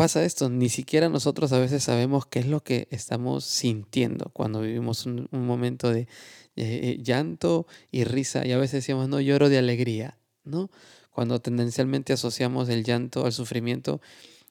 pasa 0.00 0.24
esto, 0.24 0.48
ni 0.48 0.70
siquiera 0.70 1.10
nosotros 1.10 1.52
a 1.52 1.58
veces 1.58 1.84
sabemos 1.84 2.24
qué 2.24 2.38
es 2.38 2.46
lo 2.46 2.62
que 2.62 2.88
estamos 2.90 3.44
sintiendo 3.44 4.30
cuando 4.32 4.62
vivimos 4.62 5.04
un, 5.04 5.28
momento 5.30 5.90
de 5.90 6.08
eh, 6.56 6.98
llanto 7.02 7.66
y 7.90 8.04
risa 8.04 8.46
y 8.46 8.52
a 8.52 8.56
veces 8.56 8.82
decimos, 8.82 9.10
no, 9.10 9.20
lloro 9.20 9.50
de 9.50 9.58
alegría, 9.58 10.16
¿no? 10.42 10.70
Cuando 11.10 11.40
tendencialmente 11.40 12.14
asociamos 12.14 12.70
el 12.70 12.82
llanto 12.82 13.26
al 13.26 13.32
sufrimiento 13.32 14.00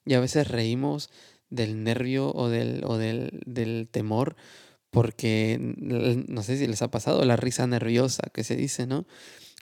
y 0.04 0.14
a 0.14 0.20
veces 0.20 0.46
reímos 0.46 1.10
del 1.48 1.82
nervio 1.82 2.30
o 2.32 2.48
del, 2.48 2.84
o 2.84 2.96
del, 2.96 3.42
del 3.44 3.88
temor 3.90 4.36
porque 4.90 5.58
no 5.60 6.42
sé 6.42 6.56
si 6.58 6.66
les 6.66 6.82
ha 6.82 6.90
pasado 6.90 7.24
la 7.24 7.36
risa 7.36 7.66
nerviosa 7.66 8.24
que 8.32 8.44
se 8.44 8.56
dice, 8.56 8.86
¿no? 8.86 9.06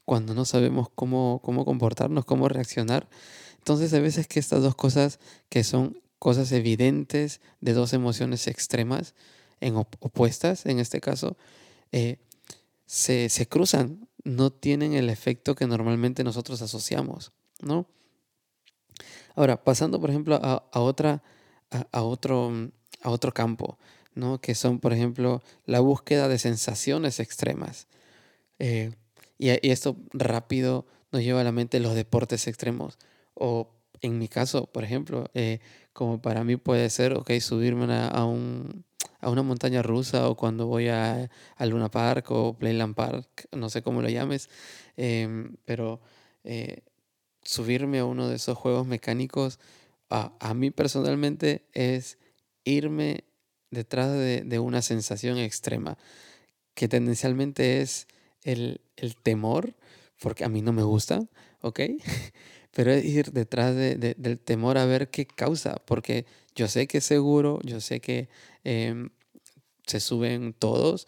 Cuando 0.05 0.35
no 0.35 0.45
sabemos 0.45 0.89
cómo, 0.95 1.41
cómo 1.45 1.65
comportarnos, 1.65 2.25
cómo 2.25 2.49
reaccionar. 2.49 3.09
Entonces 3.59 3.93
hay 3.93 4.01
veces 4.01 4.27
que 4.27 4.41
estas 4.41 4.63
dos 4.63 4.75
cosas 4.75 5.19
que 5.51 5.65
son 5.65 6.01
cosas 6.19 6.51
evidentes 6.53 7.41
de 7.61 7.75
dos 7.75 7.93
emociones 7.93 8.47
extremas, 8.47 9.15
en 9.61 9.77
opuestas 9.77 10.67
en 10.67 10.79
este 10.79 11.01
caso, 11.01 11.37
eh, 11.93 12.19
se, 12.87 13.47
cruzan, 13.49 14.09
no 14.25 14.51
tienen 14.51 14.95
el 14.95 15.11
efecto 15.11 15.55
que 15.55 15.67
normalmente 15.67 16.25
nosotros 16.25 16.63
asociamos, 16.63 17.33
¿no? 17.61 17.87
Ahora, 19.35 19.63
pasando 19.63 20.01
por 20.01 20.11
ejemplo 20.11 20.41
a, 20.43 20.81
otra, 20.81 21.23
a, 21.71 22.03
otro, 22.03 22.71
a 23.03 23.11
otro 23.11 23.33
campo, 23.33 23.79
¿no? 24.19 24.41
Que 24.41 24.55
son, 24.55 24.81
por 24.81 24.93
ejemplo, 24.93 25.43
la 25.65 25.81
búsqueda 25.81 26.29
de 26.29 26.39
sensaciones 26.39 27.21
extremas. 27.21 27.87
Eh, 28.59 28.93
y, 29.39 29.51
y 29.51 29.71
esto 29.71 29.97
rápido 30.13 30.87
nos 31.13 31.23
lleva 31.23 31.41
a 31.41 31.45
la 31.45 31.53
mente 31.53 31.81
los 31.81 31.95
deportes 31.95 32.47
extremos. 32.47 32.99
O 33.35 33.71
en 34.01 34.19
mi 34.19 34.29
caso, 34.29 34.67
por 34.67 34.85
ejemplo, 34.85 35.31
eh, 35.35 35.61
como 35.93 36.21
para 36.21 36.45
mí 36.45 36.57
puede 36.57 36.91
ser, 36.91 37.15
ok, 37.15 37.31
subirme 37.41 37.87
a, 37.95 38.25
un, 38.25 38.85
a 39.21 39.31
una 39.31 39.43
montaña 39.43 39.83
rusa 39.83 40.29
o 40.29 40.37
cuando 40.37 40.67
voy 40.67 40.89
a, 40.89 41.31
a, 41.57 41.67
Luna 41.67 41.91
Park 41.91 42.31
o 42.31 42.57
Playland 42.57 42.95
Park, 42.95 43.49
no 43.53 43.71
sé 43.71 43.83
cómo 43.83 44.03
lo 44.03 44.09
llames, 44.09 44.49
em, 44.97 45.57
pero 45.65 46.01
eh, 46.45 46.83
subirme 47.43 47.99
a 48.01 48.05
uno 48.05 48.29
de 48.29 48.37
esos 48.37 48.57
juegos 48.57 48.87
mecánicos, 48.87 49.59
a, 50.11 50.33
a 50.41 50.55
mí 50.55 50.71
personalmente 50.71 51.67
es 51.73 52.19
irme 52.65 53.25
detrás 53.71 54.11
de, 54.13 54.43
de, 54.45 54.59
una 54.59 54.83
sensación 54.83 55.39
extrema, 55.39 55.99
que 56.75 56.89
tendencialmente 56.89 57.81
es 57.81 58.07
el, 58.43 58.81
el 58.97 59.17
temor, 59.17 59.75
porque 60.21 60.45
a 60.45 60.49
mí 60.49 60.63
no 60.63 60.73
me 60.73 60.83
gusta, 60.83 61.21
¿ok? 61.61 61.81
pero 62.73 62.93
es 62.93 63.05
ir 63.05 63.33
detrás 63.33 63.75
de, 63.75 63.97
del 63.97 64.39
temor 64.39 64.79
a 64.79 64.87
ver 64.87 65.11
qué 65.11 65.27
causa, 65.27 65.77
porque 65.85 66.27
yo 66.55 66.69
sé 66.69 66.87
que 66.87 66.99
es 66.99 67.05
seguro, 67.05 67.61
yo 67.65 67.81
sé 67.81 68.01
que 68.01 68.29
em, 68.65 69.11
se 69.87 70.01
suben 70.01 70.53
todos, 70.53 71.07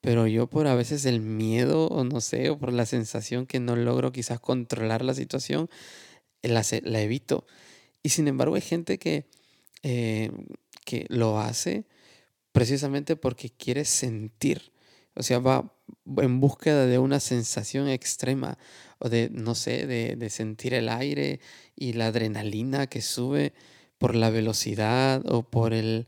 pero 0.00 0.26
yo 0.26 0.46
por 0.48 0.66
a 0.66 0.74
veces 0.74 1.06
el 1.06 1.20
miedo 1.20 1.86
o 1.88 2.04
no 2.04 2.20
sé, 2.20 2.50
o 2.50 2.58
por 2.58 2.72
la 2.72 2.86
sensación 2.86 3.46
que 3.46 3.60
no 3.60 3.76
logro 3.76 4.12
quizás 4.12 4.40
controlar 4.40 5.04
la 5.04 5.14
situación, 5.14 5.70
la, 6.42 6.62
la 6.82 7.00
evito. 7.00 7.46
Y 8.02 8.10
sin 8.10 8.28
embargo 8.28 8.56
hay 8.56 8.60
gente 8.60 8.98
que, 8.98 9.26
eh, 9.82 10.30
que 10.84 11.06
lo 11.08 11.40
hace 11.40 11.86
precisamente 12.56 13.16
porque 13.16 13.50
quiere 13.50 13.84
sentir, 13.84 14.72
o 15.14 15.22
sea, 15.22 15.40
va 15.40 15.74
en 16.16 16.40
búsqueda 16.40 16.86
de 16.86 16.98
una 16.98 17.20
sensación 17.20 17.86
extrema 17.86 18.56
o 18.98 19.10
de, 19.10 19.28
no 19.30 19.54
sé, 19.54 19.86
de, 19.86 20.30
sentir 20.30 20.72
el 20.72 20.88
aire 20.88 21.40
y 21.76 21.92
la 21.92 22.06
adrenalina 22.06 22.86
que 22.86 23.02
sube 23.02 23.52
por 23.98 24.14
la 24.14 24.30
velocidad 24.30 25.22
o 25.30 25.42
por 25.42 25.74
el, 25.74 26.06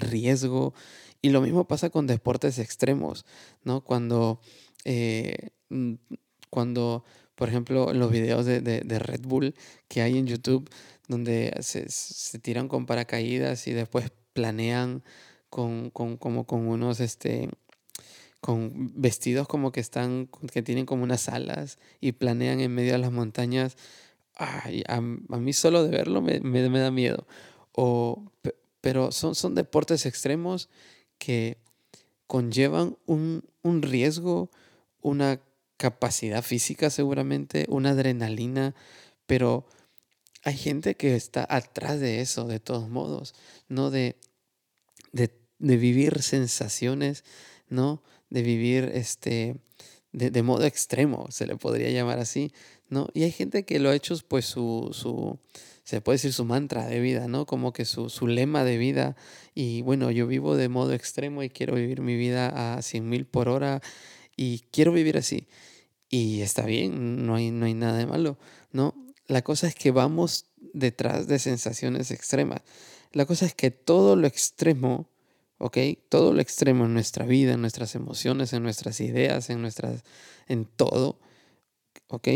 riesgo. 0.00 0.72
Y 1.20 1.28
lo 1.28 1.42
mismo 1.42 1.68
pasa 1.68 1.90
con 1.90 2.06
deportes 2.06 2.58
extremos, 2.58 3.26
¿no? 3.62 3.84
Cuando, 3.84 4.40
eh, 4.86 5.50
mm, 5.68 5.96
cuando 6.48 7.04
por 7.34 7.50
ejemplo, 7.50 7.92
los 7.92 8.10
videos 8.10 8.46
de, 8.46 8.98
Red 8.98 9.26
Bull 9.26 9.54
que 9.88 10.00
hay 10.00 10.16
en 10.16 10.26
YouTube, 10.26 10.70
donde 11.06 11.52
se, 11.60 12.38
tiran 12.38 12.68
con 12.68 12.86
paracaídas 12.86 13.66
y 13.66 13.72
después 13.72 14.10
planean 14.32 15.02
con, 15.52 15.90
con, 15.90 16.16
como 16.16 16.46
con 16.46 16.66
unos, 16.66 16.98
este, 17.00 17.50
con 18.40 18.90
vestidos 18.94 19.46
como 19.46 19.70
que 19.70 19.80
están, 19.80 20.30
que 20.50 20.62
tienen 20.62 20.86
como 20.86 21.02
unas 21.02 21.28
alas 21.28 21.78
y 22.00 22.12
planean 22.12 22.60
en 22.60 22.74
medio 22.74 22.92
de 22.92 22.98
las 22.98 23.12
montañas. 23.12 23.76
Ay, 24.34 24.82
a, 24.88 25.02
mí 25.02 25.52
solo 25.52 25.84
de 25.84 25.90
verlo 25.90 26.22
me, 26.22 26.40
me, 26.40 26.78
da 26.78 26.90
miedo. 26.90 27.26
O, 27.72 28.24
pero 28.80 29.12
son, 29.12 29.34
son 29.34 29.54
deportes 29.54 30.06
extremos 30.06 30.70
que 31.18 31.58
conllevan 32.26 32.96
un, 33.04 33.44
un 33.60 33.82
riesgo, 33.82 34.48
una 35.02 35.38
capacidad 35.76 36.42
física 36.42 36.88
seguramente, 36.88 37.66
una 37.68 37.90
adrenalina, 37.90 38.74
pero 39.26 39.66
hay 40.44 40.56
gente 40.56 40.94
que 40.94 41.14
está 41.14 41.46
atrás 41.46 42.00
de 42.00 42.22
eso, 42.22 42.46
de 42.46 42.58
todos 42.58 42.88
modos, 42.88 43.34
¿no? 43.68 43.90
De, 43.90 44.16
de, 45.12 45.41
de 45.62 45.78
vivir 45.78 46.20
sensaciones, 46.22 47.24
¿no? 47.70 48.02
de 48.32 48.42
vivir 48.42 48.90
este, 48.94 49.56
de, 50.12 50.42
modo 50.42 50.64
extremo, 50.64 51.26
se 51.30 51.46
le 51.46 51.56
podría 51.56 51.90
llamar 51.90 52.18
así, 52.18 52.52
¿no? 52.88 53.08
Y 53.12 53.24
hay 53.24 53.30
gente 53.30 53.64
que 53.64 53.78
lo 53.78 53.90
ha 53.90 53.94
hecho 53.94 54.14
pues 54.26 54.46
su, 54.46 54.88
su 54.92 55.38
se 55.84 56.00
puede 56.00 56.16
decir 56.16 56.32
su 56.32 56.46
mantra 56.46 56.86
de 56.86 57.00
vida, 57.00 57.28
¿no? 57.28 57.44
Como 57.44 57.74
que 57.74 57.84
su, 57.84 58.08
su, 58.08 58.26
lema 58.26 58.64
de 58.64 58.78
vida. 58.78 59.16
Y 59.54 59.82
bueno, 59.82 60.10
yo 60.10 60.26
vivo 60.26 60.56
de 60.56 60.70
modo 60.70 60.94
extremo 60.94 61.42
y 61.42 61.50
quiero 61.50 61.74
vivir 61.74 62.00
mi 62.00 62.16
vida 62.16 62.76
a 62.76 62.80
100 62.80 63.08
mil 63.08 63.26
por 63.26 63.48
hora 63.50 63.82
y 64.34 64.60
quiero 64.70 64.92
vivir 64.92 65.18
así. 65.18 65.46
Y 66.08 66.40
está 66.40 66.64
bien, 66.64 67.26
no 67.26 67.34
hay, 67.34 67.50
no 67.50 67.66
hay 67.66 67.74
nada 67.74 67.98
de 67.98 68.06
malo, 68.06 68.38
¿no? 68.70 68.94
La 69.26 69.42
cosa 69.42 69.66
es 69.66 69.74
que 69.74 69.90
vamos 69.90 70.46
detrás 70.72 71.26
de 71.26 71.38
sensaciones 71.38 72.10
extremas. 72.10 72.62
La 73.12 73.26
cosa 73.26 73.44
es 73.44 73.54
que 73.54 73.70
todo 73.70 74.16
lo 74.16 74.26
extremo 74.26 75.11
¿ok? 75.62 75.78
Todo 76.08 76.32
lo 76.34 76.40
extremo 76.40 76.86
en 76.86 76.94
nuestra 76.94 77.24
vida, 77.24 77.52
en 77.52 77.60
nuestras 77.60 77.94
emociones, 77.94 78.52
en 78.52 78.64
nuestras 78.64 79.00
ideas, 79.00 79.48
en 79.48 79.62
nuestras, 79.62 80.02
en 80.48 80.64
todo, 80.64 81.20
¿ok? 82.08 82.28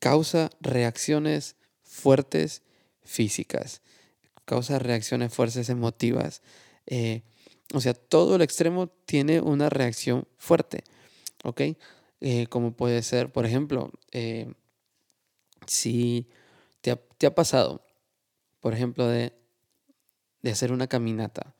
Causa 0.00 0.50
reacciones 0.60 1.54
fuertes 1.84 2.62
físicas, 3.04 3.80
causa 4.44 4.80
reacciones 4.80 5.32
fuertes 5.32 5.68
emotivas. 5.68 6.42
Eh, 6.86 7.22
o 7.72 7.80
sea, 7.80 7.94
todo 7.94 8.34
el 8.34 8.42
extremo 8.42 8.88
tiene 8.88 9.40
una 9.40 9.70
reacción 9.70 10.26
fuerte, 10.36 10.82
¿ok? 11.44 11.60
Eh, 12.20 12.48
como 12.48 12.72
puede 12.72 13.02
ser, 13.02 13.30
por 13.30 13.46
ejemplo, 13.46 13.92
eh, 14.10 14.52
si 15.68 16.28
te 16.80 16.90
ha, 16.90 17.34
pasado, 17.36 17.86
por 18.58 18.74
ejemplo, 18.74 19.06
de, 19.06 19.32
de, 20.42 20.50
hacer 20.50 20.72
una 20.72 20.88
caminata 20.88 21.54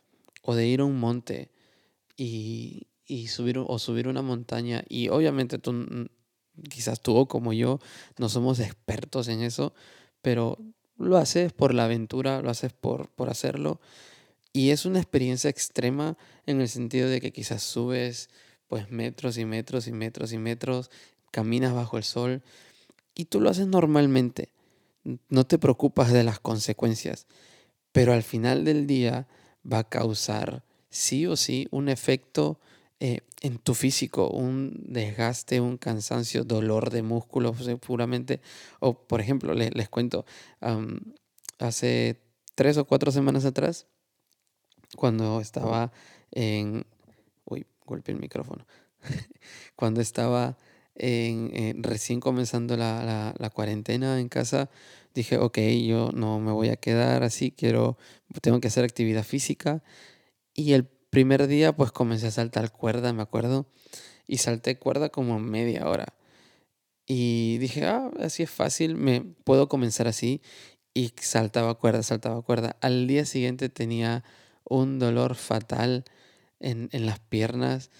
o 0.44 0.54
de 0.54 0.66
ir 0.66 0.80
a 0.80 0.84
un 0.84 1.00
monte 1.00 1.50
y, 2.16 2.88
y 3.06 3.28
subir 3.28 3.58
o 3.58 3.78
subir 3.78 4.08
una 4.08 4.22
montaña 4.22 4.84
y 4.88 5.08
obviamente 5.08 5.58
tú, 5.58 5.86
quizás 6.68 7.00
tú 7.00 7.26
como 7.26 7.52
yo, 7.52 7.80
no 8.18 8.28
somos 8.28 8.60
expertos 8.60 9.28
en 9.28 9.42
eso, 9.42 9.74
pero 10.22 10.58
lo 10.98 11.16
haces 11.16 11.52
por 11.52 11.74
la 11.74 11.86
aventura, 11.86 12.42
lo 12.42 12.50
haces 12.50 12.72
por, 12.72 13.08
por 13.10 13.30
hacerlo. 13.30 13.80
Y 14.52 14.70
es 14.70 14.84
una 14.84 15.00
experiencia 15.00 15.50
extrema 15.50 16.16
en 16.46 16.60
el 16.60 16.68
sentido 16.68 17.08
de 17.08 17.20
que 17.20 17.32
quizás 17.32 17.62
subes 17.62 18.28
pues 18.68 18.90
metros 18.90 19.36
y 19.38 19.44
metros 19.44 19.86
y 19.88 19.92
metros 19.92 20.32
y 20.32 20.38
metros, 20.38 20.90
caminas 21.30 21.74
bajo 21.74 21.96
el 21.96 22.04
sol 22.04 22.42
y 23.14 23.26
tú 23.26 23.40
lo 23.40 23.50
haces 23.50 23.66
normalmente. 23.66 24.52
No 25.28 25.44
te 25.44 25.58
preocupas 25.58 26.12
de 26.12 26.22
las 26.22 26.38
consecuencias, 26.38 27.26
pero 27.92 28.12
al 28.12 28.22
final 28.22 28.64
del 28.64 28.86
día 28.86 29.26
va 29.70 29.78
a 29.78 29.88
causar 29.88 30.64
sí 30.90 31.26
o 31.26 31.36
sí 31.36 31.66
un 31.70 31.88
efecto 31.88 32.58
eh, 33.00 33.20
en 33.42 33.58
tu 33.58 33.74
físico, 33.74 34.30
un 34.30 34.72
desgaste, 34.86 35.60
un 35.60 35.76
cansancio, 35.76 36.44
dolor 36.44 36.90
de 36.90 37.02
músculos 37.02 37.68
puramente. 37.80 38.40
O 38.80 38.94
por 38.94 39.20
ejemplo, 39.20 39.52
les, 39.52 39.88
cuento, 39.90 40.24
hace 41.58 42.20
tres 42.54 42.78
o 42.78 42.86
cuatro 42.86 43.12
semanas 43.12 43.44
atrás, 43.44 43.86
cuando 44.96 45.40
estaba 45.40 45.92
en... 46.30 46.86
Uy, 47.44 47.66
golpeé 47.84 48.14
el 48.14 48.20
micrófono. 48.20 48.64
cuando 49.76 50.00
estaba 50.00 50.56
en, 50.94 51.82
recién 51.82 52.20
comenzando 52.20 52.76
la, 52.76 53.34
la, 53.36 53.50
cuarentena 53.50 54.20
en 54.20 54.28
casa, 54.28 54.70
dije, 55.14 55.38
ok, 55.38 55.58
yo 55.86 56.10
no 56.12 56.40
me 56.40 56.52
voy 56.52 56.68
a 56.68 56.76
quedar 56.76 57.22
así, 57.22 57.50
quiero, 57.52 57.96
tengo 58.42 58.60
que 58.60 58.68
hacer 58.68 58.84
actividad 58.84 59.24
física. 59.24 59.82
Y 60.54 60.72
el 60.72 60.86
primer 60.86 61.46
día 61.46 61.74
pues 61.76 61.92
comencé 61.92 62.26
a 62.28 62.30
saltar 62.30 62.72
cuerda, 62.72 63.12
me 63.12 63.22
acuerdo, 63.22 63.66
y 64.26 64.38
salté 64.38 64.78
cuerda 64.78 65.08
como 65.10 65.38
media 65.38 65.88
hora. 65.88 66.14
Y 67.06 67.58
dije, 67.58 67.86
ah, 67.86 68.10
así 68.20 68.42
es 68.42 68.50
fácil, 68.50 68.96
me 68.96 69.20
puedo 69.44 69.68
comenzar 69.68 70.08
así. 70.08 70.42
Y 70.94 71.12
saltaba 71.20 71.74
cuerda, 71.74 72.02
saltaba 72.02 72.40
cuerda. 72.42 72.76
Al 72.80 73.06
día 73.06 73.24
siguiente 73.26 73.68
tenía 73.68 74.24
un 74.64 74.98
dolor 74.98 75.34
fatal 75.34 76.04
en, 76.60 76.88
en 76.92 77.06
las 77.06 77.18
piernas 77.20 77.90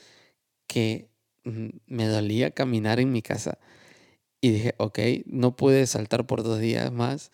que 0.66 1.08
mm, 1.44 1.68
me 1.86 2.06
dolía 2.06 2.52
caminar 2.52 3.00
en 3.00 3.12
mi 3.12 3.22
casa. 3.22 3.58
Y 4.44 4.50
dije, 4.50 4.74
ok, 4.76 4.98
no 5.24 5.56
pude 5.56 5.86
saltar 5.86 6.26
por 6.26 6.42
dos 6.42 6.60
días 6.60 6.92
más. 6.92 7.30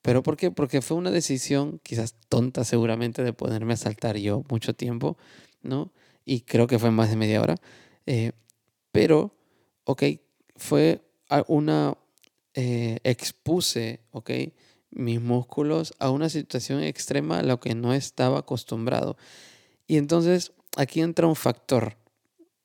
¿Pero 0.00 0.22
por 0.22 0.38
qué? 0.38 0.50
Porque 0.50 0.80
fue 0.80 0.96
una 0.96 1.10
decisión 1.10 1.78
quizás 1.82 2.14
tonta 2.30 2.64
seguramente 2.64 3.22
de 3.22 3.34
ponerme 3.34 3.74
a 3.74 3.76
saltar 3.76 4.16
yo 4.16 4.44
mucho 4.48 4.74
tiempo, 4.74 5.18
¿no? 5.60 5.92
Y 6.24 6.40
creo 6.40 6.66
que 6.66 6.78
fue 6.78 6.90
más 6.90 7.10
de 7.10 7.16
media 7.16 7.42
hora. 7.42 7.56
Eh, 8.06 8.32
pero, 8.92 9.36
ok, 9.84 10.04
fue 10.56 11.02
una, 11.48 11.98
eh, 12.54 12.96
expuse, 13.04 14.00
ok, 14.12 14.30
mis 14.90 15.20
músculos 15.20 15.92
a 15.98 16.08
una 16.08 16.30
situación 16.30 16.82
extrema 16.82 17.40
a 17.40 17.42
lo 17.42 17.60
que 17.60 17.74
no 17.74 17.92
estaba 17.92 18.38
acostumbrado. 18.38 19.18
Y 19.86 19.98
entonces 19.98 20.52
aquí 20.78 21.02
entra 21.02 21.26
un 21.26 21.36
factor 21.36 21.98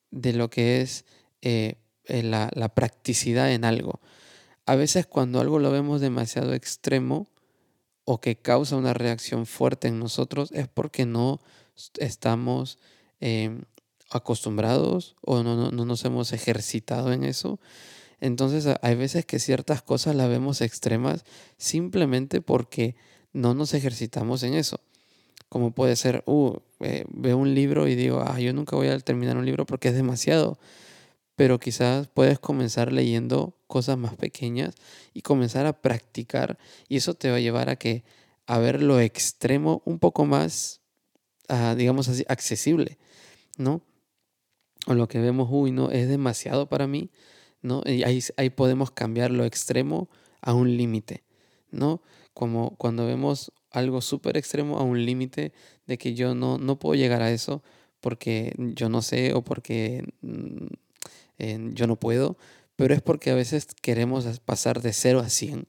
de 0.10 0.32
lo 0.32 0.50
que 0.50 0.80
es 0.80 1.04
eh, 1.42 1.76
la, 2.10 2.50
la 2.54 2.70
practicidad 2.70 3.52
en 3.52 3.66
algo. 3.66 4.00
A 4.66 4.76
veces 4.76 5.08
cuando 5.08 5.40
algo 5.40 5.60
lo 5.60 5.72
vemos 5.72 6.02
demasiado 6.02 6.54
extremo 6.54 7.28
o 8.12 8.20
que 8.20 8.36
causa 8.36 8.76
una 8.76 8.94
reacción 8.94 9.46
fuerte 9.46 9.88
en 9.88 10.00
nosotros 10.00 10.52
es 10.52 10.68
porque 10.68 11.06
no 11.06 11.40
estamos 12.00 12.80
em, 13.20 13.62
acostumbrados 14.10 15.16
o 15.22 15.44
no, 15.44 15.72
no, 15.72 15.86
nos 15.86 16.06
hemos 16.06 16.34
ejercitado 16.34 17.14
en 17.14 17.24
eso. 17.24 17.60
Entonces 18.20 18.68
hay 18.82 18.96
veces 18.96 19.26
que 19.26 19.38
ciertas 19.38 19.82
cosas 19.82 20.16
las 20.16 20.28
vemos 20.28 20.62
extremas 20.62 21.24
simplemente 21.58 22.42
porque 22.42 22.96
no 23.32 23.54
nos 23.54 23.74
ejercitamos 23.74 24.44
en 24.44 24.56
eso. 24.56 24.80
Como 25.48 25.72
puede 25.72 25.96
ser, 25.96 26.24
uh, 26.26 26.58
eh, 26.80 27.06
veo 27.10 27.38
un 27.38 27.54
libro 27.54 27.88
y 27.88 27.94
digo, 27.94 28.24
ah, 28.26 28.40
yo 28.40 28.54
nunca 28.54 28.76
voy 28.76 28.88
a 28.88 29.00
terminar 29.00 29.38
un 29.38 29.46
libro 29.46 29.66
porque 29.66 29.90
es 29.90 29.94
demasiado 29.94 30.58
pero 31.40 31.58
quizás 31.58 32.10
puedes 32.10 32.38
comenzar 32.38 32.92
leyendo 32.92 33.56
cosas 33.66 33.98
más 33.98 34.14
pequeñas 34.18 34.76
y 35.14 35.22
comenzar 35.22 35.66
a 35.68 35.82
practicar 35.82 36.58
y 36.90 36.98
eso 36.98 37.14
te 37.14 37.30
va 37.30 37.38
a 37.38 37.40
llevar 37.40 37.70
a 37.70 37.78
que 37.78 38.04
a 38.46 38.60
ver 38.60 38.84
lo 38.84 39.00
extremo 39.00 39.82
un 39.86 40.00
poco 40.00 40.26
más, 40.26 40.82
ah, 41.48 41.76
digamos 41.78 42.10
así, 42.10 42.26
accesible, 42.28 42.98
¿no? 43.58 43.82
O 44.86 44.96
lo 44.96 45.08
que 45.08 45.20
vemos, 45.20 45.48
uy, 45.50 45.72
no, 45.72 45.92
es 45.92 46.10
demasiado 46.10 46.68
para 46.68 46.88
mí, 46.88 47.10
¿no? 47.62 47.84
Y 47.86 48.04
ahí, 48.04 48.20
ahí 48.36 48.50
podemos 48.50 48.92
cambiar 48.92 49.32
lo 49.32 49.46
extremo 49.46 50.10
a 50.42 50.54
un 50.54 50.76
límite, 50.76 51.24
¿no? 51.72 52.02
Como 52.34 52.76
cuando 52.76 53.06
vemos 53.06 53.54
algo 53.72 54.02
súper 54.02 54.36
extremo 54.36 54.78
a 54.78 54.84
un 54.84 55.06
límite 55.06 55.54
de 55.88 55.98
que 55.98 56.16
yo 56.16 56.36
no, 56.36 56.58
no 56.58 56.80
puedo 56.80 56.96
llegar 56.96 57.22
a 57.22 57.32
eso 57.32 57.64
porque 58.02 58.54
yo 58.58 58.90
no 58.90 59.02
sé 59.02 59.34
o 59.34 59.42
porque 59.42 60.04
yo 61.40 61.88
no 61.88 61.96
puedo, 61.96 62.38
pero 62.76 62.94
es 62.94 63.02
porque 63.02 63.32
a 63.32 63.36
veces 63.36 63.68
queremos 63.82 64.26
pasar 64.42 64.82
de 64.82 64.94
0 64.94 65.20
a 65.20 65.30
100 65.30 65.68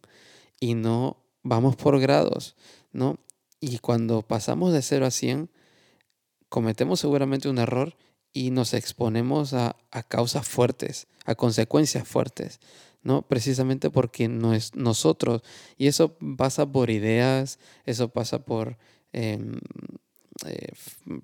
y 0.61 0.75
no 0.75 1.17
vamos 1.43 1.77
por 1.77 1.99
grados, 1.99 2.57
¿no? 2.93 3.19
Y 3.61 3.79
cuando 3.79 4.23
pasamos 4.23 4.73
de 4.73 4.83
0 4.83 5.07
a 5.07 5.11
100, 5.11 5.51
cometemos 6.49 7.01
seguramente 7.01 7.49
un 7.49 7.59
error 7.59 7.97
y 8.33 8.51
nos 8.51 8.75
exponemos 8.75 9.55
a, 9.55 9.77
causas 10.09 10.47
fuertes, 10.47 11.09
a 11.25 11.35
consecuencias 11.35 12.07
fuertes, 12.07 12.61
¿no? 13.03 13.23
Precisamente 13.23 13.91
porque 13.91 14.29
no 14.29 14.55
es 14.55 14.75
nosotros. 14.75 15.43
Y 15.77 15.89
eso 15.89 16.17
pasa 16.37 16.71
por 16.71 16.91
ideas, 16.91 17.59
eso 17.87 18.09
pasa 18.09 18.45
por 18.45 18.79
em, 19.13 19.59
eh, 20.47 20.73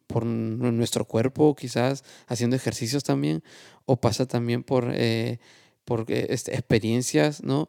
por 0.06 0.24
nuestro 0.26 1.04
cuerpo, 1.04 1.54
quizás 1.54 2.04
haciendo 2.26 2.56
ejercicios 2.56 3.04
también, 3.04 3.42
o 3.84 4.00
pasa 4.00 4.26
también 4.26 4.62
por, 4.62 4.90
eh, 4.92 5.38
por 5.84 6.10
eh, 6.10 6.26
este, 6.30 6.54
experiencias, 6.54 7.42
¿no? 7.42 7.68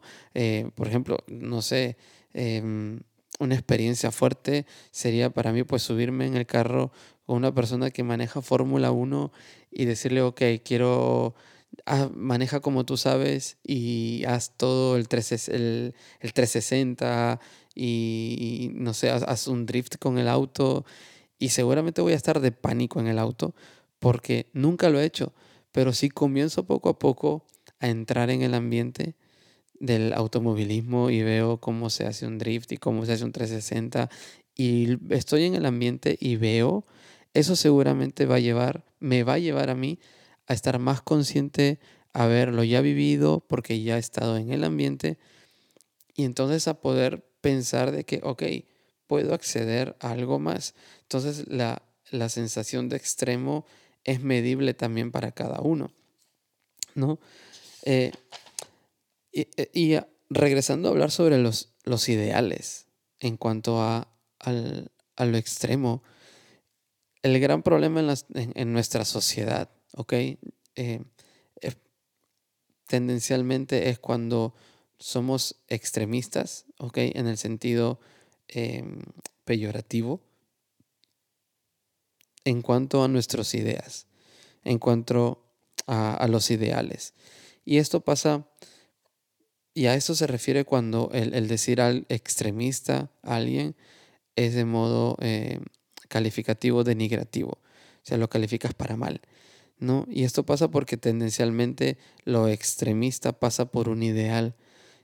por 0.74 0.88
ejemplo, 0.88 1.18
no 1.26 1.62
sé, 1.62 1.96
em, 2.34 3.00
una 3.38 3.54
experiencia 3.54 4.10
fuerte 4.10 4.66
sería 4.90 5.30
para 5.30 5.52
mí 5.52 5.62
pues 5.62 5.82
subirme 5.82 6.26
en 6.26 6.36
el 6.36 6.46
carro 6.46 6.90
con 7.26 7.36
una 7.36 7.54
persona 7.54 7.90
que 7.90 8.02
maneja 8.02 8.42
Fórmula 8.42 8.90
1 8.90 9.32
y 9.70 9.84
decirle, 9.84 10.22
ok, 10.22 10.42
quiero 10.64 11.34
ah, 11.86 12.10
maneja 12.14 12.60
como 12.60 12.84
tú 12.84 12.96
sabes 12.96 13.58
y 13.62 14.24
haz 14.26 14.52
todo 14.56 14.96
el, 14.96 15.08
3, 15.08 15.48
el, 15.50 15.94
el 16.20 16.32
360 16.32 17.40
y, 17.74 18.36
y, 18.40 18.68
no 18.74 18.94
sé, 18.94 19.10
haz, 19.10 19.46
un 19.46 19.66
drift 19.66 19.96
con 19.98 20.18
el 20.18 20.28
auto 20.28 20.84
y 21.38 21.50
seguramente 21.50 22.02
voy 22.02 22.12
a 22.12 22.16
estar 22.16 22.40
de 22.40 22.52
pánico 22.52 23.00
en 23.00 23.06
el 23.06 23.18
auto 23.18 23.54
porque 23.98 24.48
nunca 24.52 24.90
lo 24.90 25.00
he 25.00 25.04
hecho, 25.04 25.32
pero 25.72 25.92
sí 25.92 26.08
comienzo 26.08 26.64
poco 26.64 26.88
a 26.88 26.98
poco 26.98 27.44
a 27.80 27.88
entrar 27.88 28.30
en 28.30 28.42
el 28.42 28.54
ambiente 28.54 29.14
del 29.80 30.12
automovilismo 30.12 31.10
y 31.10 31.22
veo 31.22 31.58
cómo 31.58 31.90
se 31.90 32.06
hace 32.06 32.26
un 32.26 32.38
drift 32.38 32.72
y 32.72 32.78
cómo 32.78 33.06
se 33.06 33.12
hace 33.12 33.24
un 33.24 33.32
360 33.32 34.10
y 34.56 34.98
estoy 35.14 35.44
en 35.44 35.54
el 35.54 35.66
ambiente 35.66 36.16
y 36.20 36.36
veo, 36.36 36.84
eso 37.32 37.54
seguramente 37.54 38.26
va 38.26 38.36
a 38.36 38.40
llevar, 38.40 38.84
me 38.98 39.22
va 39.22 39.34
a 39.34 39.38
llevar 39.38 39.70
a 39.70 39.76
mí 39.76 40.00
a 40.46 40.54
estar 40.54 40.78
más 40.80 41.00
consciente, 41.00 41.78
a 42.12 42.26
verlo 42.26 42.64
ya 42.64 42.80
vivido 42.80 43.44
porque 43.46 43.80
ya 43.82 43.96
he 43.96 44.00
estado 44.00 44.36
en 44.36 44.50
el 44.50 44.64
ambiente 44.64 45.18
y 46.14 46.24
entonces 46.24 46.66
a 46.66 46.80
poder 46.80 47.24
pensar 47.40 47.92
de 47.92 48.02
que, 48.04 48.20
ok, 48.24 48.42
puedo 49.08 49.34
acceder 49.34 49.96
a 49.98 50.12
algo 50.12 50.38
más. 50.38 50.74
Entonces 51.02 51.48
la, 51.48 51.82
sensación 52.28 52.88
de 52.88 52.96
extremo 52.96 53.66
es 54.04 54.20
medible 54.20 54.74
también 54.74 55.10
para 55.10 55.32
cada 55.32 55.60
uno. 55.60 55.90
¿no? 56.94 57.18
Eh, 57.82 58.12
y, 59.32 59.96
regresando 60.30 60.88
a 60.88 60.92
hablar 60.92 61.10
sobre 61.10 61.38
los, 61.38 61.72
los 61.84 62.08
ideales 62.08 62.86
en 63.18 63.36
cuanto 63.36 63.82
a, 63.82 64.08
lo 64.46 65.36
extremo, 65.36 66.02
el 67.22 67.40
gran 67.40 67.62
problema 67.62 68.14
en, 68.34 68.72
nuestra 68.72 69.04
sociedad, 69.04 69.70
¿ok? 69.94 70.12
Eh, 70.76 71.00
tendencialmente 72.88 73.90
es 73.90 73.98
cuando 74.00 74.54
somos 74.98 75.56
extremistas, 75.68 76.66
¿ok? 76.78 76.98
En 76.98 77.28
el 77.28 77.38
sentido 77.38 78.00
em, 78.48 79.00
peyorativo 79.44 80.20
en 82.44 82.62
cuanto 82.62 83.04
a 83.04 83.08
nuestras 83.08 83.54
ideas, 83.54 84.06
en 84.64 84.78
cuanto 84.78 85.44
a, 85.86 86.26
los 86.28 86.50
ideales. 86.50 87.14
Y 87.64 87.78
esto 87.78 88.00
pasa, 88.00 88.46
y 89.74 89.86
a 89.86 89.94
eso 89.94 90.14
se 90.14 90.26
refiere 90.26 90.64
cuando 90.64 91.10
el, 91.12 91.48
decir 91.48 91.80
al 91.80 92.06
extremista 92.08 93.10
a 93.22 93.36
alguien 93.36 93.76
es 94.36 94.54
de 94.54 94.64
modo 94.64 95.16
eh, 95.20 95.60
calificativo 96.08 96.84
denigrativo, 96.84 97.50
o 97.50 98.02
sea, 98.02 98.18
lo 98.18 98.28
calificas 98.28 98.74
para 98.74 98.96
mal. 98.96 99.20
¿no? 99.78 100.06
Y 100.08 100.24
esto 100.24 100.44
pasa 100.44 100.70
porque 100.70 100.96
tendencialmente 100.96 101.98
lo 102.24 102.48
extremista 102.48 103.38
pasa 103.38 103.66
por 103.66 103.88
un 103.88 104.02
ideal. 104.02 104.54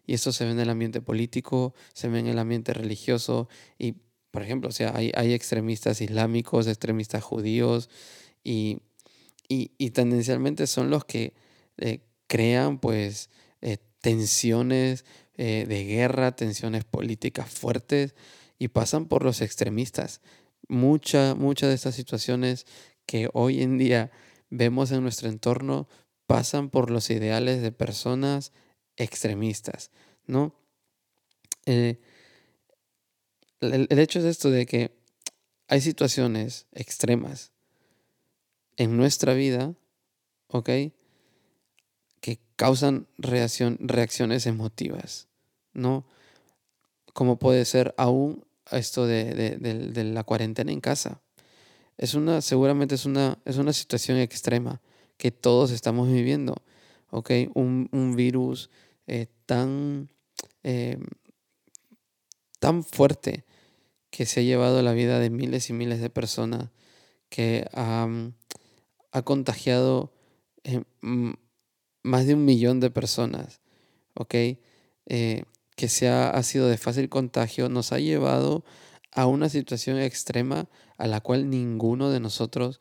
Y 0.07 0.15
eso 0.15 0.33
se 0.33 0.45
ve 0.45 0.53
en 0.53 0.61
el 0.61 0.71
ambiente 0.71 1.01
político, 1.01 1.75
se 1.93 2.09
ve 2.09 2.19
en 2.19 2.27
el 2.27 2.39
ambiente 2.39 2.75
religioso. 2.75 3.49
Y, 3.79 3.97
por 4.31 4.43
ejemplo, 4.43 4.69
o 4.69 4.73
sea, 4.73 4.93
hay, 4.95 5.13
hay 5.15 5.33
extremistas 5.33 6.01
islámicos, 6.01 6.67
extremistas 6.67 7.23
judíos, 7.23 7.89
y, 8.43 8.81
y, 9.49 9.91
tendencialmente 9.91 10.67
son 10.67 10.91
los 10.91 11.05
que 11.05 11.33
eh, 11.79 12.01
crean, 12.27 12.79
pues, 12.79 13.31
eh, 13.63 13.79
tensiones 14.01 15.05
eh, 15.37 15.65
de 15.67 15.85
guerra, 15.85 16.37
tensiones 16.37 16.85
políticas 16.85 17.49
fuertes, 17.49 18.15
y 18.59 18.69
pasan 18.69 19.07
por 19.07 19.25
los 19.25 19.41
extremistas. 19.41 20.21
Muchas 20.69 21.37
mucha 21.37 21.69
de 21.69 21.75
estas 21.75 21.95
situaciones 21.95 22.67
que 23.07 23.29
hoy 23.33 23.63
en 23.63 23.79
día 23.79 24.11
vemos 24.51 24.91
en 24.93 25.03
nuestro 25.03 25.29
entorno 25.29 25.89
pasan 26.27 26.71
por 26.71 26.91
los 26.91 27.11
ideales 27.11 27.63
de 27.63 27.73
personas 27.73 28.53
extremistas, 28.97 29.91
¿no? 30.27 30.55
Eh, 31.67 31.99
el, 33.61 33.99
hecho 33.99 34.19
es 34.19 34.25
esto 34.25 34.51
de 34.51 34.67
que 34.67 34.93
hay 35.69 35.81
situaciones 35.81 36.67
extremas 36.73 37.53
en 38.77 38.97
nuestra 38.97 39.35
vida, 39.35 39.75
¿ok? 40.49 40.69
Que 42.21 42.39
causan 42.57 43.07
reacción, 43.19 43.79
reacciones 43.81 44.47
emotivas, 44.47 45.29
¿no? 45.73 46.05
Como 47.13 47.39
puede 47.39 47.65
ser 47.65 47.95
aún 47.97 48.45
esto 48.71 49.07
de, 49.07 49.35
de 49.35 50.05
la 50.05 50.25
cuarentena 50.25 50.73
en 50.73 50.81
casa 50.81 51.21
es 51.97 52.15
una, 52.15 52.41
seguramente 52.41 52.95
es 52.95 53.07
una, 53.07 53.39
es 53.45 53.57
una 53.57 53.73
situación 53.73 54.19
extrema 54.19 54.81
que 55.17 55.31
todos 55.31 55.71
estamos 55.71 56.09
viviendo, 56.09 56.57
¿ok? 57.11 57.31
Un, 57.55 58.15
virus 58.17 58.71
eh, 59.07 59.27
tan, 59.47 60.09
eh, 60.63 60.99
tan 62.59 62.85
fuerte 62.85 63.45
que 64.11 64.27
se 64.27 64.41
ha 64.41 64.43
llevado 64.43 64.81
la 64.83 64.93
vida 64.93 65.19
de 65.19 65.31
miles 65.31 65.71
y 65.71 65.73
miles 65.73 66.01
de 66.01 66.11
personas, 66.11 66.71
que 67.29 67.67
ha, 67.73 68.09
ha 69.13 69.23
contagiado 69.23 70.13
eh, 70.63 70.83
más 72.03 72.27
de 72.27 72.35
un 72.35 72.45
millón 72.45 72.81
de 72.81 72.91
personas, 72.91 73.61
¿ok? 74.15 74.35
que 75.07 75.89
se 75.89 76.09
ha, 76.09 76.31
ha 76.31 76.43
sido 76.43 76.69
de 76.69 76.79
fácil 76.79 77.09
contagio, 77.09 77.69
nos 77.69 77.93
ha 77.93 77.99
llevado 77.99 78.65
a 79.13 79.27
una 79.27 79.49
situación 79.49 79.99
extrema 79.99 80.69
a 80.97 81.07
la 81.07 81.21
cual 81.21 81.51
ninguno 81.51 82.11
de 82.11 82.21
nosotros 82.21 82.81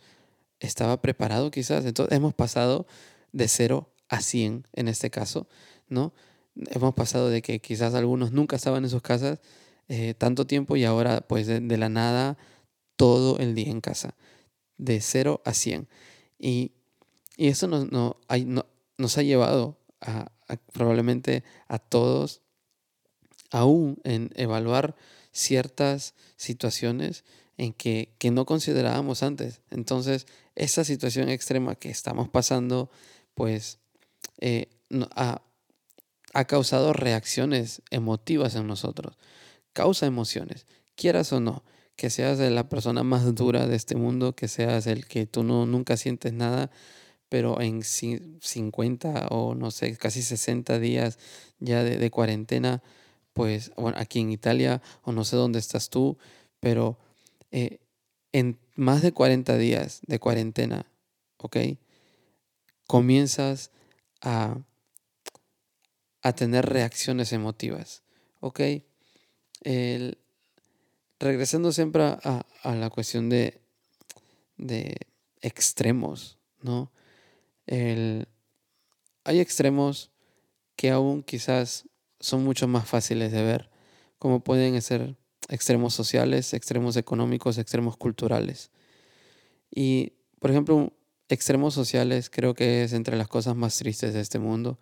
estaba 0.60 1.02
preparado 1.02 1.52
quizás. 1.52 1.86
Entonces 1.86 2.16
hemos 2.16 2.34
pasado 2.34 2.88
de 3.32 3.48
0 3.48 3.90
a 4.10 4.22
100 4.22 4.68
en 4.74 4.88
este 4.88 5.10
caso, 5.10 5.48
¿no? 5.94 6.14
Hemos 6.56 6.94
pasado 6.94 7.30
de 7.30 7.42
que 7.42 7.60
quizás 7.60 7.94
algunos 7.94 8.32
nunca 8.32 8.56
estaban 8.56 8.84
en 8.84 8.90
sus 8.90 9.02
casas 9.02 9.40
eh, 9.90 10.14
tanto 10.18 10.46
tiempo 10.48 10.76
y 10.76 10.86
ahora 10.86 11.22
pues 11.22 11.48
de, 11.48 11.78
la 11.78 11.90
nada 11.90 12.38
todo 12.96 13.38
el 13.40 13.56
día 13.56 13.70
en 13.70 13.82
casa, 13.82 14.16
de 14.78 15.02
0 15.02 15.42
a 15.46 15.54
100. 15.54 15.88
Y, 16.40 16.72
eso 17.38 17.68
nos, 17.68 17.92
no, 17.92 18.18
nos 18.98 19.18
ha 19.18 19.24
llevado 19.24 19.80
a, 20.02 20.32
probablemente 20.72 21.44
a 21.68 21.80
todos 21.80 22.42
aún 23.50 24.00
en 24.04 24.30
evaluar 24.36 24.96
ciertas 25.32 26.14
situaciones 26.36 27.24
en 27.58 27.74
que, 27.74 28.14
no 28.32 28.46
considerábamos 28.46 29.24
antes. 29.24 29.62
Entonces, 29.70 30.28
esa 30.56 30.84
situación 30.84 31.30
extrema 31.30 31.76
que 31.76 31.90
estamos 31.90 32.30
pasando, 32.30 32.90
pues 33.36 33.80
eh, 34.40 34.70
ha, 36.34 36.46
causado 36.46 36.94
reacciones 36.94 37.82
emotivas 37.90 38.56
en 38.56 38.68
nosotros. 38.68 39.18
Causa 39.74 40.06
emociones, 40.06 40.66
quieras 40.96 41.32
o 41.34 41.40
no, 41.40 41.64
que 41.96 42.10
seas 42.10 42.40
la 42.40 42.70
persona 42.70 43.04
más 43.04 43.34
dura 43.36 43.68
de 43.68 43.76
este 43.76 43.96
mundo, 43.96 44.36
que 44.36 44.48
seas 44.48 44.88
el 44.88 45.08
que 45.08 45.26
tú 45.26 45.44
no, 45.44 45.66
nunca 45.66 45.98
sientes 45.98 46.34
nada, 46.34 46.72
pero 47.30 47.62
en 47.62 47.84
50 47.84 49.28
o 49.30 49.56
no 49.56 49.72
sé, 49.72 49.98
casi 49.98 50.22
60 50.22 50.80
días 50.80 51.18
ya 51.60 51.84
de, 51.84 52.12
cuarentena, 52.12 52.84
pues, 53.34 53.72
bueno, 53.76 53.98
aquí 54.00 54.20
en 54.20 54.32
Italia 54.32 54.82
o 55.04 55.12
no 55.12 55.24
sé 55.24 55.36
dónde 55.36 55.60
estás 55.60 55.90
tú, 55.90 56.18
pero 56.60 56.98
eh, 57.52 57.80
en 58.32 58.60
más 58.76 59.02
de 59.02 59.14
40 59.14 59.58
días 59.58 60.02
de 60.06 60.20
cuarentena, 60.20 60.86
¿ok? 61.38 61.58
Comienzas 62.88 63.72
a, 64.22 64.58
a 66.24 66.34
tener 66.34 66.66
reacciones 66.66 67.34
emotivas, 67.34 68.02
¿ok? 68.40 68.62
regresando 71.20 71.72
siempre 71.72 72.04
a, 72.04 72.46
a, 72.64 72.76
la 72.76 72.90
cuestión 72.90 73.30
de, 73.30 73.62
de 74.58 74.98
extremos, 75.42 76.38
¿no? 76.62 76.92
El, 77.66 78.28
hay 79.24 79.40
extremos 79.40 80.12
que 80.76 80.92
aún 80.92 81.24
quizás 81.24 81.88
son 82.20 82.44
mucho 82.44 82.68
más 82.68 82.88
fáciles 82.88 83.32
de 83.32 83.42
ver, 83.42 83.70
como 84.20 84.44
pueden 84.44 84.82
ser 84.82 85.16
extremos 85.50 85.94
sociales, 85.94 86.54
extremos 86.54 86.98
económicos, 86.98 87.58
extremos 87.58 87.96
culturales. 87.96 88.72
Y, 89.72 90.14
por 90.40 90.52
ejemplo, 90.52 90.94
extremos 91.30 91.74
sociales 91.74 92.30
creo 92.30 92.54
que 92.54 92.84
es 92.84 92.94
entre 92.94 93.18
las 93.18 93.28
cosas 93.28 93.56
más 93.56 93.78
tristes 93.78 94.14
de 94.14 94.22
este 94.22 94.40
mundo, 94.40 94.80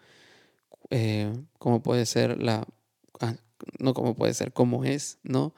eh, 0.92 1.34
como 1.58 1.82
puede 1.82 2.06
ser 2.06 2.42
la, 2.42 2.68
ah, 3.20 3.36
no 3.80 3.94
como 3.94 4.16
puede 4.16 4.34
ser, 4.34 4.54
como 4.54 4.86
es, 4.86 5.18
¿no? 5.24 5.54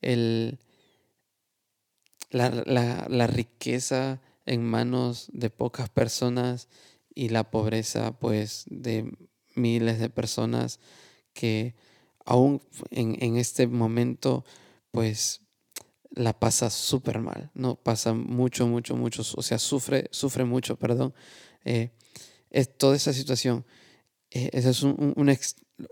El, 0.00 0.58
la, 2.30 2.50
la, 2.50 3.06
la 3.08 3.26
riqueza 3.26 4.20
en 4.46 4.64
manos 4.64 5.28
de 5.32 5.50
pocas 5.50 5.88
personas 5.88 6.68
y 7.14 7.30
la 7.30 7.50
pobreza 7.50 8.12
pues 8.18 8.64
de 8.68 9.12
miles 9.54 9.98
de 9.98 10.10
personas 10.10 10.80
que 11.32 11.74
aún 12.24 12.62
en, 12.90 13.36
este 13.36 13.66
momento, 13.66 14.44
pues 14.90 15.42
la 16.10 16.38
pasa 16.38 16.70
súper 16.70 17.20
mal, 17.20 17.50
¿no? 17.54 17.76
Pasa 17.76 18.14
mucho, 18.14 18.66
mucho, 18.66 18.96
mucho, 18.96 19.22
o 19.36 19.42
sea, 19.42 19.58
sufre, 19.58 20.08
sufre 20.10 20.44
mucho, 20.44 20.76
perdón. 20.76 21.12
Eh, 21.64 21.90
es 22.50 22.76
toda 22.76 22.96
esa 22.96 23.12
situación. 23.12 23.64
Eh, 24.34 24.50
ese 24.52 24.70
es 24.70 24.82
un, 24.82 25.14
un 25.16 25.28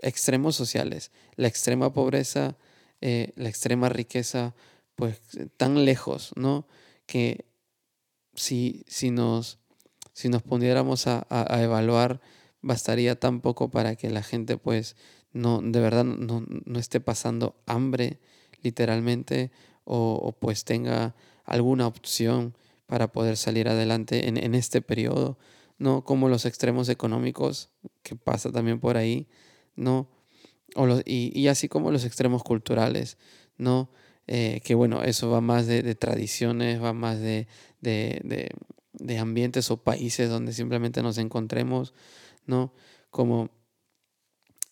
extremos 0.01 0.55
sociales. 0.55 1.11
La 1.35 1.47
extrema 1.47 1.93
pobreza, 1.93 2.55
eh, 3.01 3.31
la 3.35 3.49
extrema 3.49 3.89
riqueza, 3.89 4.53
pues 4.95 5.19
tan 5.57 5.85
lejos, 5.85 6.31
¿no? 6.35 6.67
Que 7.05 7.45
si, 8.35 8.83
si, 8.87 9.11
nos, 9.11 9.59
si 10.13 10.29
nos 10.29 10.43
pudiéramos 10.43 11.07
a, 11.07 11.25
a, 11.29 11.63
evaluar, 11.63 12.21
bastaría 12.61 13.19
tan 13.19 13.41
poco 13.41 13.71
para 13.71 13.95
que 13.95 14.09
la 14.09 14.23
gente, 14.23 14.57
pues, 14.57 14.95
no, 15.31 15.61
de 15.61 15.79
verdad 15.79 16.03
no, 16.03 16.45
esté 16.77 16.99
pasando 16.99 17.55
hambre 17.65 18.19
literalmente 18.61 19.51
o, 19.83 20.35
pues 20.39 20.63
tenga 20.63 21.15
alguna 21.43 21.87
opción 21.87 22.55
para 22.85 23.11
poder 23.11 23.35
salir 23.37 23.67
adelante 23.67 24.27
en, 24.27 24.55
este 24.55 24.81
periodo, 24.81 25.37
¿no? 25.77 26.03
Como 26.03 26.29
los 26.29 26.45
extremos 26.45 26.89
económicos, 26.89 27.69
que 28.03 28.15
pasa 28.15 28.51
también 28.51 28.79
por 28.79 28.97
ahí, 28.97 29.27
¿no? 29.75 30.09
O 30.75 30.87
y, 31.05 31.47
así 31.47 31.67
como 31.67 31.91
los 31.91 32.05
extremos 32.05 32.43
culturales, 32.43 33.17
¿no? 33.57 33.89
Eh, 34.27 34.61
que 34.63 34.75
bueno, 34.75 35.03
eso 35.03 35.29
va 35.29 35.41
más 35.41 35.67
de, 35.67 35.95
tradiciones, 35.95 36.81
va 36.81 36.93
más 36.93 37.19
de, 37.19 37.47
de, 37.81 39.17
ambientes 39.19 39.69
o 39.69 39.83
países 39.83 40.29
donde 40.29 40.53
simplemente 40.53 41.03
nos 41.03 41.17
encontremos, 41.17 41.93
¿no? 42.45 42.73
Como 43.09 43.49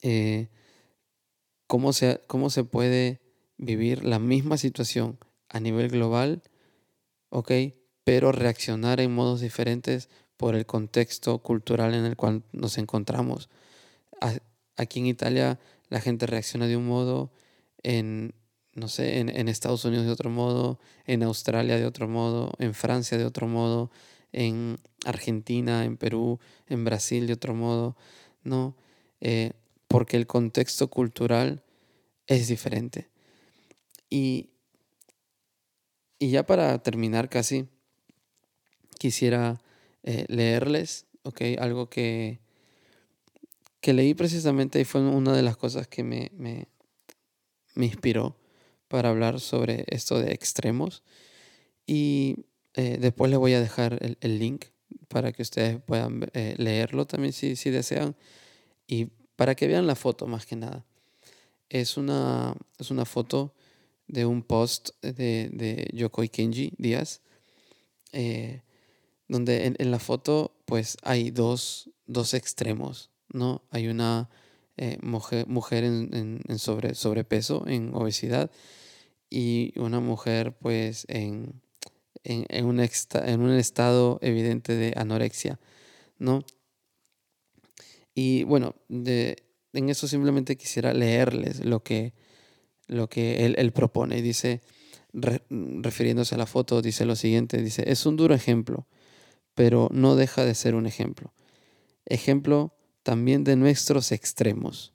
eh, 0.01 0.49
cómo, 1.67 1.93
se, 1.93 2.21
cómo 2.27 2.49
se 2.49 2.63
puede 2.63 3.21
vivir 3.57 4.03
la 4.03 4.19
misma 4.19 4.57
situación 4.57 5.19
a 5.47 5.59
nivel 5.59 5.89
global, 5.89 6.41
¿ok? 7.29 7.51
Pero 8.03 8.31
reaccionar 8.31 8.99
en 8.99 9.13
modos 9.13 9.41
diferentes 9.41 10.09
por 10.41 10.55
el 10.55 10.65
contexto 10.65 11.37
cultural 11.37 11.93
en 11.93 12.03
el 12.03 12.15
cual 12.15 12.41
nos 12.51 12.79
encontramos. 12.79 13.47
Aquí 14.75 14.99
en 14.99 15.05
Italia 15.05 15.59
la 15.89 16.01
gente 16.01 16.25
reacciona 16.25 16.65
de 16.65 16.75
un 16.75 16.87
modo, 16.87 17.31
en, 17.83 18.33
no 18.73 18.87
sé, 18.87 19.19
en, 19.19 19.47
Estados 19.47 19.85
Unidos 19.85 20.07
de 20.07 20.11
otro 20.11 20.31
modo, 20.31 20.79
en 21.05 21.21
Australia 21.21 21.77
de 21.77 21.85
otro 21.85 22.07
modo, 22.07 22.53
en 22.57 22.73
Francia 22.73 23.19
de 23.19 23.25
otro 23.25 23.47
modo, 23.47 23.91
en 24.31 24.79
Argentina, 25.05 25.85
en 25.85 25.95
Perú, 25.95 26.39
en 26.65 26.85
Brasil 26.85 27.27
de 27.27 27.33
otro 27.33 27.53
modo, 27.53 27.95
no, 28.43 28.75
eh, 29.19 29.51
porque 29.87 30.17
el 30.17 30.25
contexto 30.25 30.87
cultural 30.87 31.61
es 32.25 32.47
diferente. 32.47 33.09
Y, 34.09 34.49
y 36.17 36.31
ya 36.31 36.47
para 36.47 36.81
terminar 36.81 37.29
casi, 37.29 37.67
quisiera 38.97 39.61
eh, 40.03 40.25
leerles, 40.27 41.05
¿ok? 41.23 41.41
Algo 41.59 41.89
que, 41.89 42.39
que 43.79 43.93
leí 43.93 44.13
precisamente 44.13 44.79
y 44.79 44.85
fue 44.85 45.01
una 45.01 45.33
de 45.33 45.41
las 45.41 45.57
cosas 45.57 45.87
que 45.87 46.03
me, 46.03 46.31
me, 46.35 46.67
me 47.75 47.85
inspiró 47.85 48.35
para 48.87 49.09
hablar 49.09 49.39
sobre 49.39 49.85
esto 49.87 50.19
de 50.19 50.33
extremos. 50.33 51.03
Y 51.85 52.45
eh, 52.73 52.97
después 52.99 53.29
les 53.29 53.39
voy 53.39 53.53
a 53.53 53.61
dejar 53.61 53.99
el, 54.19 54.39
link 54.39 54.65
para 55.07 55.31
que 55.31 55.41
ustedes 55.41 55.81
puedan 55.81 56.29
eh, 56.33 56.55
leerlo 56.57 57.05
también 57.05 57.33
si, 57.33 57.55
si, 57.55 57.69
desean 57.69 58.15
y 58.87 59.05
para 59.35 59.55
que 59.55 59.67
vean 59.67 59.87
la 59.87 59.95
foto 59.95 60.27
más 60.27 60.45
que 60.45 60.55
nada. 60.55 60.85
Es 61.69 61.97
una, 61.97 62.55
es 62.77 62.91
una 62.91 63.05
foto 63.05 63.53
de 64.07 64.25
un 64.25 64.43
post 64.43 64.89
de, 65.01 65.49
de 65.53 65.89
Yokoi 65.93 66.29
Kenji 66.29 66.73
Díaz, 66.77 67.21
eh, 68.11 68.61
donde 69.31 69.73
en, 69.77 69.91
la 69.91 69.99
foto 69.99 70.53
pues 70.65 70.97
hay 71.03 71.31
dos, 71.31 71.89
dos 72.05 72.33
extremos, 72.33 73.09
¿no? 73.29 73.63
Hay 73.69 73.87
una 73.87 74.29
mujer, 75.01 75.47
mujer 75.47 75.83
en, 75.83 76.41
en 76.47 76.59
sobre, 76.59 76.95
sobrepeso, 76.95 77.65
en 77.67 77.93
obesidad, 77.93 78.51
y 79.29 79.77
una 79.79 79.99
mujer 79.99 80.53
pues 80.59 81.05
en 81.07 81.61
en, 82.23 82.65
un, 82.65 82.79
en 82.79 83.41
un 83.41 83.51
estado 83.51 84.19
evidente 84.21 84.75
de 84.75 84.93
anorexia, 84.95 85.59
¿no? 86.19 86.43
Y 88.13 88.43
bueno, 88.43 88.75
de, 88.89 89.43
en 89.73 89.89
eso 89.89 90.07
simplemente 90.07 90.57
quisiera 90.57 90.93
leerles 90.93 91.63
lo 91.65 91.81
que, 91.81 92.13
lo 92.87 93.09
que 93.09 93.45
él, 93.45 93.55
él 93.57 93.71
propone. 93.71 94.21
Dice, 94.21 94.61
refiriéndose 95.13 96.35
a 96.35 96.37
la 96.37 96.45
foto, 96.45 96.81
dice 96.81 97.05
lo 97.05 97.15
siguiente, 97.15 97.61
dice, 97.61 97.83
es 97.87 98.05
un 98.05 98.17
duro 98.17 98.35
ejemplo, 98.35 98.87
pero 99.55 99.89
no 99.91 100.15
deja 100.15 100.45
de 100.45 100.55
ser 100.55 100.75
un 100.75 100.85
ejemplo. 100.85 101.33
Ejemplo 102.05 102.73
también 103.03 103.43
de 103.43 103.55
nuestros 103.55 104.11
extremos. 104.11 104.93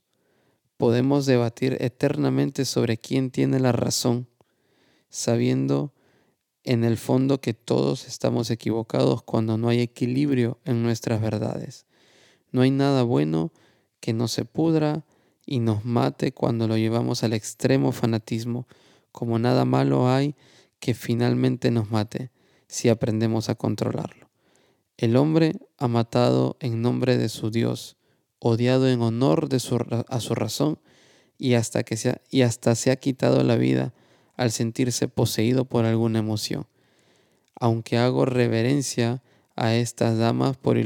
Podemos 0.77 1.27
debatir 1.27 1.77
eternamente 1.81 2.65
sobre 2.65 2.99
quién 2.99 3.31
tiene 3.31 3.61
la 3.61 3.73
razón, 3.73 4.29
sabiendo 5.09 5.93
en 6.65 6.85
el 6.85 6.97
fondo 6.97 7.41
que 7.41 7.55
todos 7.55 8.07
estamos 8.07 8.51
equivocados 8.51 9.23
cuando 9.23 9.57
no 9.57 9.69
hay 9.69 9.81
equilibrio 9.81 10.59
en 10.65 10.83
nuestras 10.83 11.21
verdades. 11.21 11.87
No 12.51 12.63
hay 12.63 12.71
nada 12.71 13.05
bueno 13.05 13.53
que 14.01 14.13
no 14.13 14.29
se 14.29 14.45
pudra 14.45 15.05
y 15.47 15.61
nos 15.61 15.85
mate 15.85 16.33
cuando 16.33 16.67
lo 16.67 16.77
llevamos 16.77 17.23
al 17.23 17.33
extremo 17.33 17.93
fanatismo, 17.93 18.67
como 19.13 19.39
nada 19.39 19.65
malo 19.65 20.09
hay 20.09 20.35
que 20.81 20.93
finalmente 20.93 21.71
nos 21.71 21.91
mate 21.91 22.31
si 22.67 22.89
aprendemos 22.89 23.49
a 23.49 23.55
controlarlo. 23.55 24.26
El 24.97 25.17
hombre 25.17 25.61
ha 25.79 25.89
matado 25.89 26.57
en 26.61 26.81
nombre 26.81 27.19
de 27.19 27.29
su 27.29 27.51
Dios, 27.51 27.97
odiado 28.39 28.89
en 28.89 29.03
honor 29.03 29.49
de 29.49 29.61
su, 29.61 29.79
a 30.09 30.21
su 30.21 30.35
razón 30.35 30.79
y 31.39 31.55
hasta, 31.55 31.83
que 31.83 31.97
se 31.97 32.21
y 32.31 32.43
hasta 32.43 32.75
se 32.75 32.91
ha 32.91 32.97
quitado 32.97 33.43
la 33.45 33.57
vida 33.57 33.93
al 34.37 34.53
sentirse 34.53 35.09
poseído 35.09 35.65
por 35.65 35.85
alguna 35.85 36.19
emoción. 36.19 36.67
Aunque 37.59 37.99
hago 37.99 38.25
reverencia 38.25 39.23
a 39.55 39.75
estas 39.75 40.19
damas 40.19 40.57
por, 40.57 40.77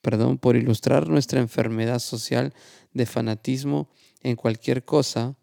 perdón, 0.00 0.38
por 0.38 0.56
ilustrar 0.56 1.08
nuestra 1.08 1.40
enfermedad 1.40 1.98
social 1.98 2.54
de 2.92 3.06
fanatismo 3.06 3.88
en 4.22 4.36
cualquier 4.36 4.84
cosa, 4.84 5.36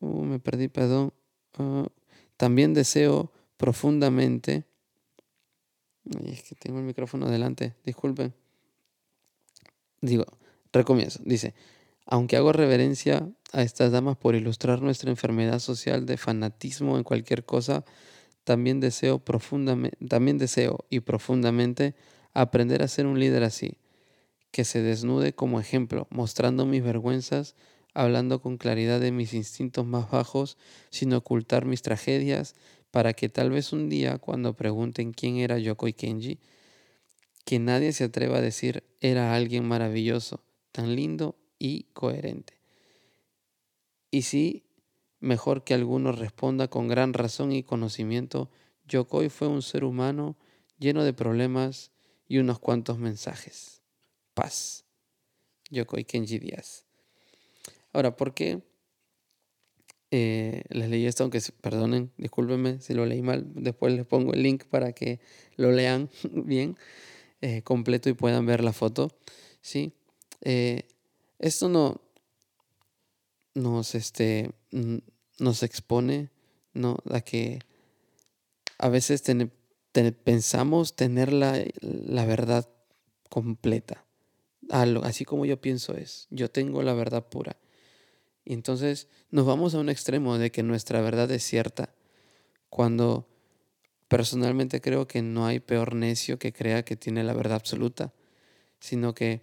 uh, 0.00 0.22
me 0.22 0.38
perdí, 0.38 0.68
perdón, 0.68 1.12
uh, 1.58 1.86
también 2.36 2.74
deseo 2.74 3.32
profundamente, 3.56 4.64
es 6.24 6.42
que 6.42 6.54
tengo 6.54 6.78
el 6.78 6.84
micrófono 6.84 7.28
delante, 7.28 7.74
disculpen, 7.84 8.34
digo, 10.00 10.24
recomienzo, 10.72 11.20
dice, 11.24 11.54
aunque 12.06 12.36
hago 12.36 12.52
reverencia 12.52 13.28
a 13.52 13.62
estas 13.62 13.90
damas 13.90 14.16
por 14.16 14.34
ilustrar 14.34 14.80
nuestra 14.80 15.10
enfermedad 15.10 15.58
social 15.58 16.06
de 16.06 16.16
fanatismo 16.16 16.96
en 16.96 17.04
cualquier 17.04 17.44
cosa, 17.44 17.84
también 18.44 18.78
deseo 18.78 19.18
profundamente, 19.18 19.96
también 20.06 20.38
deseo 20.38 20.84
y 20.88 21.00
profundamente 21.00 21.94
aprender 22.32 22.82
a 22.82 22.88
ser 22.88 23.06
un 23.06 23.18
líder 23.18 23.42
así, 23.42 23.78
que 24.52 24.64
se 24.64 24.82
desnude 24.82 25.34
como 25.34 25.58
ejemplo, 25.58 26.06
mostrando 26.10 26.64
mis 26.64 26.84
vergüenzas, 26.84 27.56
hablando 27.92 28.42
con 28.42 28.58
claridad 28.58 29.00
de 29.00 29.10
mis 29.10 29.34
instintos 29.34 29.86
más 29.86 30.10
bajos, 30.10 30.58
sin 30.90 31.12
ocultar 31.14 31.64
mis 31.64 31.82
tragedias, 31.82 32.54
para 32.96 33.12
que 33.12 33.28
tal 33.28 33.50
vez 33.50 33.74
un 33.74 33.90
día, 33.90 34.16
cuando 34.16 34.54
pregunten 34.54 35.12
quién 35.12 35.36
era 35.36 35.58
Yoko 35.58 35.86
y 35.86 35.92
Kenji, 35.92 36.38
que 37.44 37.58
nadie 37.58 37.92
se 37.92 38.04
atreva 38.04 38.38
a 38.38 38.40
decir 38.40 38.84
era 39.02 39.34
alguien 39.34 39.68
maravilloso, 39.68 40.42
tan 40.72 40.96
lindo 40.96 41.36
y 41.58 41.82
coherente. 41.92 42.54
Y 44.10 44.22
sí, 44.22 44.64
mejor 45.20 45.62
que 45.62 45.74
alguno 45.74 46.10
responda 46.10 46.68
con 46.68 46.88
gran 46.88 47.12
razón 47.12 47.52
y 47.52 47.62
conocimiento, 47.62 48.48
Yokoi 48.88 49.28
fue 49.28 49.48
un 49.48 49.60
ser 49.60 49.84
humano 49.84 50.38
lleno 50.78 51.04
de 51.04 51.12
problemas 51.12 51.90
y 52.26 52.38
unos 52.38 52.58
cuantos 52.58 52.96
mensajes. 52.96 53.82
Paz. 54.32 54.86
Yokoi 55.68 56.04
Kenji 56.04 56.38
Díaz. 56.38 56.86
Ahora, 57.92 58.16
¿por 58.16 58.32
qué 58.32 58.62
eh, 60.10 60.62
les 60.68 60.88
leí 60.88 61.06
esto? 61.06 61.24
Aunque 61.24 61.40
perdonen, 61.60 62.12
discúlpenme 62.16 62.80
si 62.80 62.94
lo 62.94 63.06
leí 63.06 63.22
mal. 63.22 63.44
Después 63.54 63.92
les 63.94 64.06
pongo 64.06 64.32
el 64.32 64.42
link 64.42 64.64
para 64.64 64.92
que 64.92 65.20
lo 65.56 65.72
lean 65.72 66.10
bien, 66.32 66.76
eh, 67.40 67.62
completo 67.62 68.08
y 68.08 68.14
puedan 68.14 68.46
ver 68.46 68.62
la 68.62 68.72
foto. 68.72 69.10
¿sí? 69.60 69.92
Eh, 70.42 70.84
esto 71.38 71.68
no 71.68 72.00
nos, 73.54 73.94
este, 73.94 74.50
nos 75.38 75.62
expone 75.62 76.30
¿no? 76.74 76.98
a 77.10 77.20
que 77.20 77.58
a 78.78 78.88
veces 78.88 79.22
pensamos 80.24 80.94
tener 80.94 81.32
la, 81.32 81.64
la 81.80 82.26
verdad 82.26 82.68
completa. 83.28 84.04
así 84.70 85.24
como 85.24 85.46
yo 85.46 85.60
pienso 85.60 85.94
es, 85.94 86.26
yo 86.30 86.50
tengo 86.50 86.82
la 86.82 86.94
verdad 86.94 87.28
pura. 87.28 87.56
Y 88.46 88.54
entonces 88.54 89.08
nos 89.30 89.44
vamos 89.44 89.74
a 89.74 89.80
un 89.80 89.88
extremo 89.90 90.38
de 90.38 90.52
que 90.52 90.62
nuestra 90.62 91.00
verdad 91.00 91.28
es 91.32 91.42
cierta, 91.42 91.92
cuando 92.70 93.28
personalmente 94.06 94.80
creo 94.80 95.08
que 95.08 95.20
no 95.20 95.46
hay 95.46 95.58
peor 95.58 95.96
necio 95.96 96.38
que 96.38 96.52
crea 96.52 96.84
que 96.84 96.94
tiene 96.94 97.24
la 97.24 97.34
verdad 97.34 97.56
absoluta, 97.56 98.14
sino 98.78 99.14
que 99.14 99.42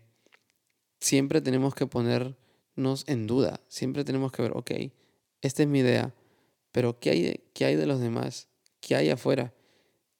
siempre 1.01 1.41
tenemos 1.41 1.75
que 1.75 1.85
ponernos 1.85 3.03
en 3.07 3.27
duda, 3.27 3.59
siempre 3.67 4.05
tenemos 4.05 4.31
que 4.31 4.41
ver, 4.41 4.53
ok, 4.55 4.71
esta 5.41 5.63
es 5.63 5.67
mi 5.67 5.79
idea, 5.79 6.15
pero 6.71 6.97
¿qué 7.01 7.09
hay 7.09 7.21
de, 7.23 7.43
qué 7.53 7.65
hay 7.65 7.75
de 7.75 7.85
los 7.85 7.99
demás? 7.99 8.47
¿Qué 8.79 8.95
hay 8.95 9.09
afuera? 9.09 9.53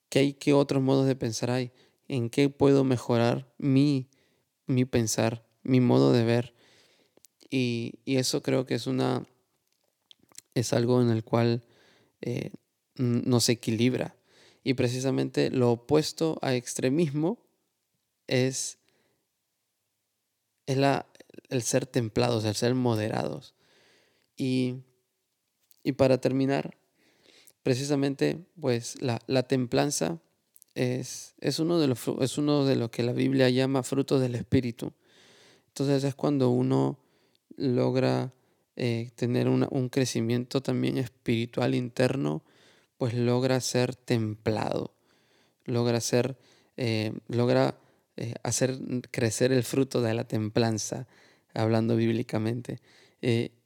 ¿Qué 0.10 0.20
hay? 0.20 0.34
¿Qué 0.34 0.52
otros 0.52 0.84
modos 0.84 1.08
de 1.08 1.16
pensar 1.16 1.52
hay? 1.52 1.72
¿En 2.10 2.30
qué 2.30 2.50
puedo 2.50 2.84
mejorar 2.84 3.50
mi, 3.58 4.10
mi 4.68 4.84
pensar, 4.84 5.48
mi 5.64 5.80
modo 5.80 6.12
de 6.12 6.26
ver? 6.26 6.54
Y, 7.56 8.00
eso 8.08 8.42
creo 8.42 8.66
que 8.66 8.74
es 8.74 8.88
una 8.88 9.28
es 10.56 10.74
algo 10.74 11.04
en 11.04 11.12
el 11.12 11.24
cual 11.24 11.62
eh, 12.22 12.50
nos 12.96 13.48
equilibra. 13.48 14.16
Y 14.64 14.74
precisamente 14.74 15.52
lo 15.52 15.72
opuesto 15.72 16.40
a 16.42 16.56
extremismo 16.56 17.38
es 18.26 18.80
es 20.66 20.78
la, 20.78 21.06
el 21.50 21.62
ser 21.62 21.86
templados, 21.86 22.44
el 22.46 22.56
ser 22.56 22.74
moderados. 22.74 23.54
Y, 24.36 24.78
y 25.84 25.92
para 25.92 26.20
terminar, 26.20 26.76
precisamente, 27.62 28.48
pues 28.60 29.00
la, 29.00 29.20
la 29.28 29.44
templanza 29.44 30.20
es, 30.74 31.36
es, 31.40 31.60
uno 31.60 31.80
de 31.80 31.88
los, 31.88 32.00
es 32.20 32.40
uno 32.40 32.66
de 32.66 32.78
lo 32.78 32.90
que 32.90 33.04
la 33.04 33.14
Biblia 33.14 33.52
llama 33.52 33.84
fruto 33.84 34.18
del 34.18 34.34
Espíritu. 34.34 34.92
Entonces 35.68 36.04
es 36.04 36.16
cuando 36.16 36.50
uno 36.50 37.03
logra 37.58 38.34
eh, 38.76 39.12
tener 39.16 39.48
un 39.48 39.90
crecimiento 39.90 40.62
también 40.62 40.98
espiritual 40.98 41.76
interno, 41.76 42.44
pues 42.98 43.14
logra 43.14 43.60
ser 43.60 43.96
templado, 43.96 44.96
logra 45.66 46.02
ser, 46.02 46.38
eh, 46.78 47.14
logra 47.28 47.78
eh, 48.18 48.34
hacer 48.42 48.80
crecer 49.12 49.52
el 49.52 49.64
fruto 49.64 50.02
de 50.02 50.16
la 50.16 50.24
templanza, 50.24 51.08
hablando 51.54 51.96
bíblicamente. 51.96 52.80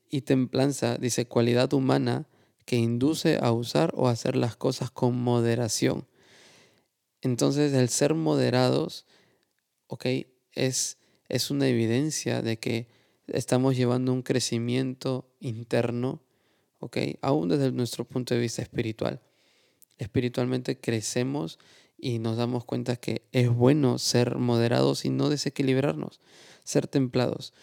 Y 0.10 0.21
templanza, 0.21 0.97
dice, 0.97 1.26
cualidad 1.26 1.73
humana 1.73 2.28
que 2.65 2.76
induce 2.76 3.39
a 3.41 3.52
usar 3.52 3.93
o 3.95 4.08
hacer 4.08 4.36
las 4.36 4.56
cosas 4.56 4.91
con 4.91 5.17
moderación. 5.17 6.06
Entonces, 7.21 7.73
el 7.73 7.89
ser 7.89 8.13
moderados, 8.13 9.06
ok, 9.88 10.06
es, 10.52 10.97
es 11.30 11.50
una 11.50 11.67
evidencia 11.67 12.41
de 12.41 12.58
que 12.58 12.88
estamos 13.27 13.75
llevando 13.75 14.13
un 14.13 14.21
crecimiento 14.21 15.29
interno, 15.39 16.21
ok, 16.79 16.97
aún 17.21 17.49
desde 17.49 17.71
nuestro 17.71 18.05
punto 18.05 18.33
de 18.33 18.39
vista 18.39 18.61
espiritual. 18.61 19.21
Espiritualmente 19.97 20.79
crecemos 20.79 21.59
y 21.97 22.19
nos 22.19 22.37
damos 22.37 22.65
cuenta 22.65 22.95
que 22.95 23.23
es 23.31 23.49
bueno 23.49 23.97
ser 23.97 24.37
moderados 24.37 25.05
y 25.05 25.09
no 25.09 25.29
desequilibrarnos, 25.29 26.21
ser 26.63 26.87
templados. 26.87 27.53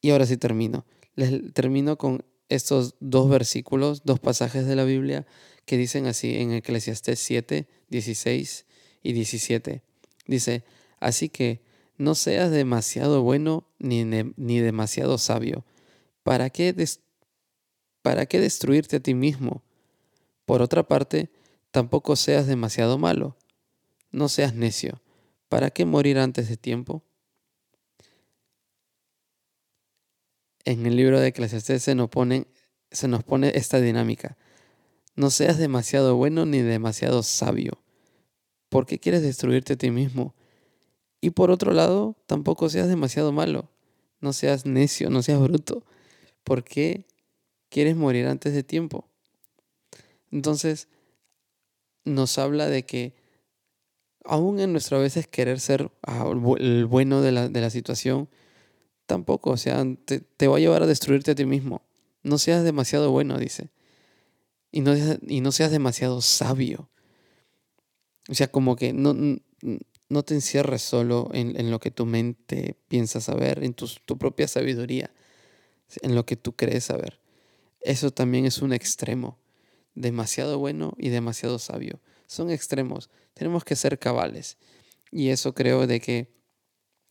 Y 0.00 0.10
ahora 0.10 0.26
sí 0.26 0.36
termino. 0.36 0.84
Les 1.14 1.52
termino 1.52 1.98
con 1.98 2.24
estos 2.48 2.94
dos 3.00 3.28
versículos, 3.28 4.02
dos 4.04 4.20
pasajes 4.20 4.66
de 4.66 4.76
la 4.76 4.84
Biblia 4.84 5.26
que 5.64 5.76
dicen 5.76 6.06
así 6.06 6.36
en 6.36 6.52
Eclesiastés 6.52 7.18
7, 7.20 7.68
16 7.88 8.66
y 9.02 9.12
17. 9.12 9.82
Dice, 10.26 10.64
así 10.98 11.28
que 11.28 11.60
no 11.98 12.14
seas 12.14 12.50
demasiado 12.50 13.22
bueno 13.22 13.68
ni, 13.78 14.04
ni 14.04 14.60
demasiado 14.60 15.18
sabio. 15.18 15.64
¿Para 16.22 16.48
qué, 16.48 16.74
¿Para 18.02 18.26
qué 18.26 18.40
destruirte 18.40 18.96
a 18.96 19.00
ti 19.00 19.14
mismo? 19.14 19.62
Por 20.46 20.62
otra 20.62 20.84
parte, 20.84 21.30
tampoco 21.72 22.16
seas 22.16 22.46
demasiado 22.46 22.98
malo. 22.98 23.36
No 24.12 24.28
seas 24.28 24.54
necio. 24.54 25.02
¿Para 25.48 25.70
qué 25.70 25.84
morir 25.84 26.18
antes 26.18 26.48
de 26.48 26.56
tiempo? 26.56 27.02
En 30.64 30.86
el 30.86 30.96
libro 30.96 31.20
de 31.20 31.28
Eclesiastés 31.28 31.82
se 31.82 31.94
nos, 31.94 32.10
se 32.90 33.08
nos 33.08 33.24
pone 33.24 33.52
esta 33.54 33.80
dinámica. 33.80 34.36
No 35.16 35.30
seas 35.30 35.58
demasiado 35.58 36.14
bueno 36.14 36.46
ni 36.46 36.60
demasiado 36.60 37.24
sabio. 37.24 37.82
¿Por 38.68 38.86
qué 38.86 39.00
quieres 39.00 39.22
destruirte 39.22 39.72
a 39.72 39.76
ti 39.76 39.90
mismo? 39.90 40.34
Y 41.20 41.30
por 41.30 41.50
otro 41.50 41.72
lado, 41.72 42.16
tampoco 42.26 42.68
seas 42.68 42.88
demasiado 42.88 43.32
malo. 43.32 43.68
No 44.20 44.32
seas 44.32 44.66
necio, 44.66 45.10
no 45.10 45.22
seas 45.22 45.40
bruto. 45.40 45.84
¿Por 46.44 46.64
qué 46.64 47.06
quieres 47.68 47.96
morir 47.96 48.26
antes 48.26 48.54
de 48.54 48.62
tiempo? 48.62 49.08
Entonces, 50.30 50.88
nos 52.04 52.38
habla 52.38 52.68
de 52.68 52.84
que 52.84 53.14
aún 54.24 54.60
en 54.60 54.72
nuestras 54.72 55.00
veces 55.00 55.26
querer 55.26 55.60
ser 55.60 55.90
ah, 56.02 56.30
el 56.58 56.86
bueno 56.86 57.22
de 57.22 57.32
la, 57.32 57.48
de 57.48 57.60
la 57.60 57.70
situación, 57.70 58.28
tampoco, 59.06 59.50
o 59.50 59.56
sea, 59.56 59.84
te, 60.04 60.20
te, 60.20 60.48
va 60.48 60.56
a 60.58 60.60
llevar 60.60 60.82
a 60.82 60.86
destruirte 60.86 61.30
a 61.30 61.34
ti 61.34 61.46
mismo. 61.46 61.82
No 62.22 62.38
seas 62.38 62.62
demasiado 62.62 63.10
bueno, 63.10 63.38
dice. 63.38 63.70
Y 64.70 64.82
no, 64.82 64.94
y 65.26 65.40
no 65.40 65.50
seas 65.50 65.70
demasiado 65.70 66.20
sabio. 66.20 66.90
O 68.28 68.34
sea, 68.34 68.48
como 68.48 68.76
que 68.76 68.92
no, 68.92 69.14
no 70.08 70.22
te 70.22 70.34
encierres 70.34 70.82
solo 70.82 71.30
en, 71.32 71.58
en, 71.58 71.70
lo 71.70 71.80
que 71.80 71.90
tu 71.90 72.06
mente 72.06 72.76
piensa 72.88 73.20
saber, 73.20 73.62
en 73.62 73.74
tu, 73.74 73.88
tu 74.04 74.18
propia 74.18 74.48
sabiduría, 74.48 75.10
en 76.02 76.14
lo 76.14 76.24
que 76.24 76.36
tú 76.36 76.56
crees 76.56 76.84
saber. 76.84 77.20
Eso 77.80 78.10
también 78.10 78.46
es 78.46 78.62
un 78.62 78.72
extremo 78.72 79.38
demasiado 79.94 80.58
bueno 80.58 80.94
y 80.98 81.08
demasiado 81.10 81.58
sabio. 81.58 82.00
Son 82.26 82.50
extremos. 82.50 83.10
Tenemos 83.34 83.64
que 83.64 83.76
ser 83.76 83.98
cabales. 83.98 84.58
Y 85.10 85.28
eso 85.28 85.54
creo 85.54 85.86
de 85.86 86.00
que 86.00 86.32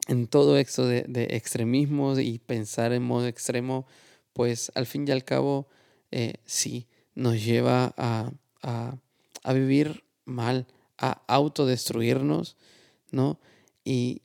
en 0.08 0.28
todo 0.28 0.58
esto 0.58 0.86
de, 0.86 1.04
de 1.08 1.36
extremismos 1.36 2.20
y 2.20 2.40
pensar 2.40 2.94
en 2.94 3.04
modo 3.04 3.28
extremo, 3.28 3.86
pues 4.34 4.72
al 4.76 4.86
fin 4.86 5.08
y 5.08 5.12
al 5.12 5.26
cabo, 5.26 5.68
eh, 6.12 6.36
sí, 6.46 6.88
nos 7.16 7.44
lleva 7.44 7.94
a, 7.98 8.32
a, 8.62 8.98
a, 9.44 9.54
vivir 9.54 10.04
mal, 10.26 10.68
a 10.98 11.24
autodestruirnos, 11.28 12.56
¿no? 13.12 13.40
Y, 13.84 14.22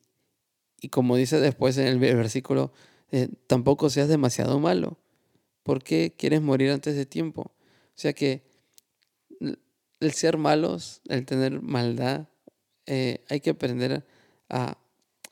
y 0.80 0.88
como 0.88 1.16
dice 1.16 1.40
después 1.40 1.78
en 1.78 1.86
el 1.86 1.98
versículo, 1.98 2.72
eh, 3.12 3.28
tampoco 3.46 3.90
seas 3.90 4.08
demasiado 4.08 4.58
malo. 4.58 4.98
¿Por 5.62 5.82
qué 5.82 6.14
quieres 6.16 6.42
morir 6.42 6.70
antes 6.70 6.96
de 6.96 7.06
tiempo? 7.06 7.42
O 7.42 7.94
sea 7.94 8.12
que 8.12 8.42
el 10.00 10.12
ser 10.12 10.38
malos, 10.38 11.00
el 11.08 11.24
tener 11.24 11.62
maldad, 11.62 12.28
eh, 12.86 13.24
hay 13.28 13.40
que 13.40 13.50
aprender 13.50 14.04
a, 14.48 14.76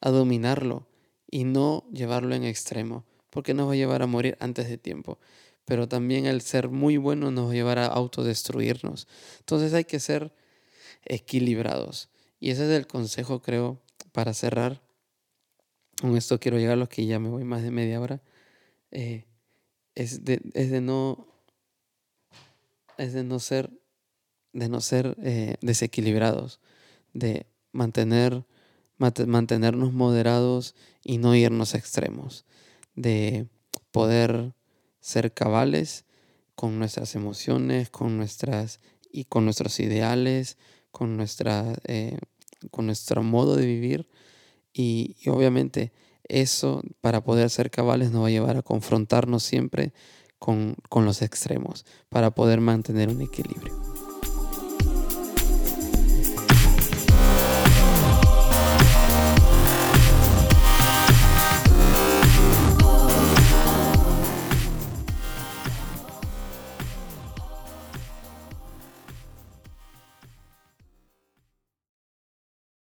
a 0.00 0.10
dominarlo 0.10 0.86
y 1.28 1.44
no 1.44 1.84
llevarlo 1.92 2.34
en 2.34 2.44
extremo, 2.44 3.04
porque 3.30 3.54
nos 3.54 3.68
va 3.68 3.72
a 3.72 3.76
llevar 3.76 4.02
a 4.02 4.06
morir 4.06 4.36
antes 4.40 4.68
de 4.68 4.78
tiempo. 4.78 5.18
Pero 5.64 5.88
también 5.88 6.26
el 6.26 6.40
ser 6.42 6.68
muy 6.68 6.96
bueno 6.96 7.30
nos 7.30 7.48
va 7.48 7.50
a 7.52 7.54
llevar 7.54 7.78
a 7.78 7.86
autodestruirnos. 7.86 9.08
Entonces 9.40 9.74
hay 9.74 9.84
que 9.84 10.00
ser 10.00 10.32
equilibrados. 11.04 12.08
Y 12.40 12.50
ese 12.50 12.64
es 12.64 12.78
el 12.78 12.86
consejo, 12.86 13.40
creo, 13.40 13.80
para 14.12 14.34
cerrar. 14.34 14.80
Con 16.00 16.16
esto 16.16 16.40
quiero 16.40 16.58
llegar 16.58 16.72
a 16.72 16.76
los 16.76 16.88
que 16.88 17.06
ya 17.06 17.18
me 17.18 17.28
voy 17.28 17.44
más 17.44 17.62
de 17.62 17.70
media 17.70 18.00
hora. 18.00 18.22
Eh, 18.90 19.26
es, 19.94 20.24
de, 20.24 20.40
es 20.54 20.70
de 20.70 20.80
no 20.80 21.28
es 22.96 23.12
de 23.12 23.22
no 23.22 23.38
ser 23.38 23.70
de 24.52 24.68
no 24.68 24.80
ser 24.80 25.16
eh, 25.22 25.56
desequilibrados, 25.60 26.60
de 27.12 27.46
mantener, 27.72 28.44
mantenernos 28.98 29.92
moderados 29.92 30.74
y 31.04 31.18
no 31.18 31.34
irnos 31.34 31.74
a 31.74 31.78
extremos, 31.78 32.44
de 32.94 33.46
poder 33.92 34.54
ser 35.00 35.32
cabales 35.32 36.04
con 36.54 36.78
nuestras 36.78 37.14
emociones, 37.14 37.90
con 37.90 38.16
nuestras 38.16 38.80
y 39.12 39.24
con 39.24 39.44
nuestros 39.44 39.78
ideales, 39.80 40.58
con 40.90 41.16
nuestra, 41.16 41.74
eh, 41.84 42.18
con 42.70 42.86
nuestro 42.86 43.22
modo 43.22 43.56
de 43.56 43.66
vivir 43.66 44.08
y, 44.72 45.16
obviamente 45.28 45.92
eso 46.24 46.82
para 47.00 47.24
poder 47.24 47.50
ser 47.50 47.70
cabales 47.72 48.12
nos 48.12 48.22
va 48.22 48.28
a 48.28 48.30
llevar 48.30 48.56
a 48.56 48.62
confrontarnos 48.62 49.42
siempre 49.42 49.92
con, 50.38 50.76
con 50.88 51.04
los 51.04 51.22
extremos 51.22 51.84
para 52.08 52.30
poder 52.30 52.60
mantener 52.60 53.08
un 53.08 53.20
equilibrio. 53.20 53.99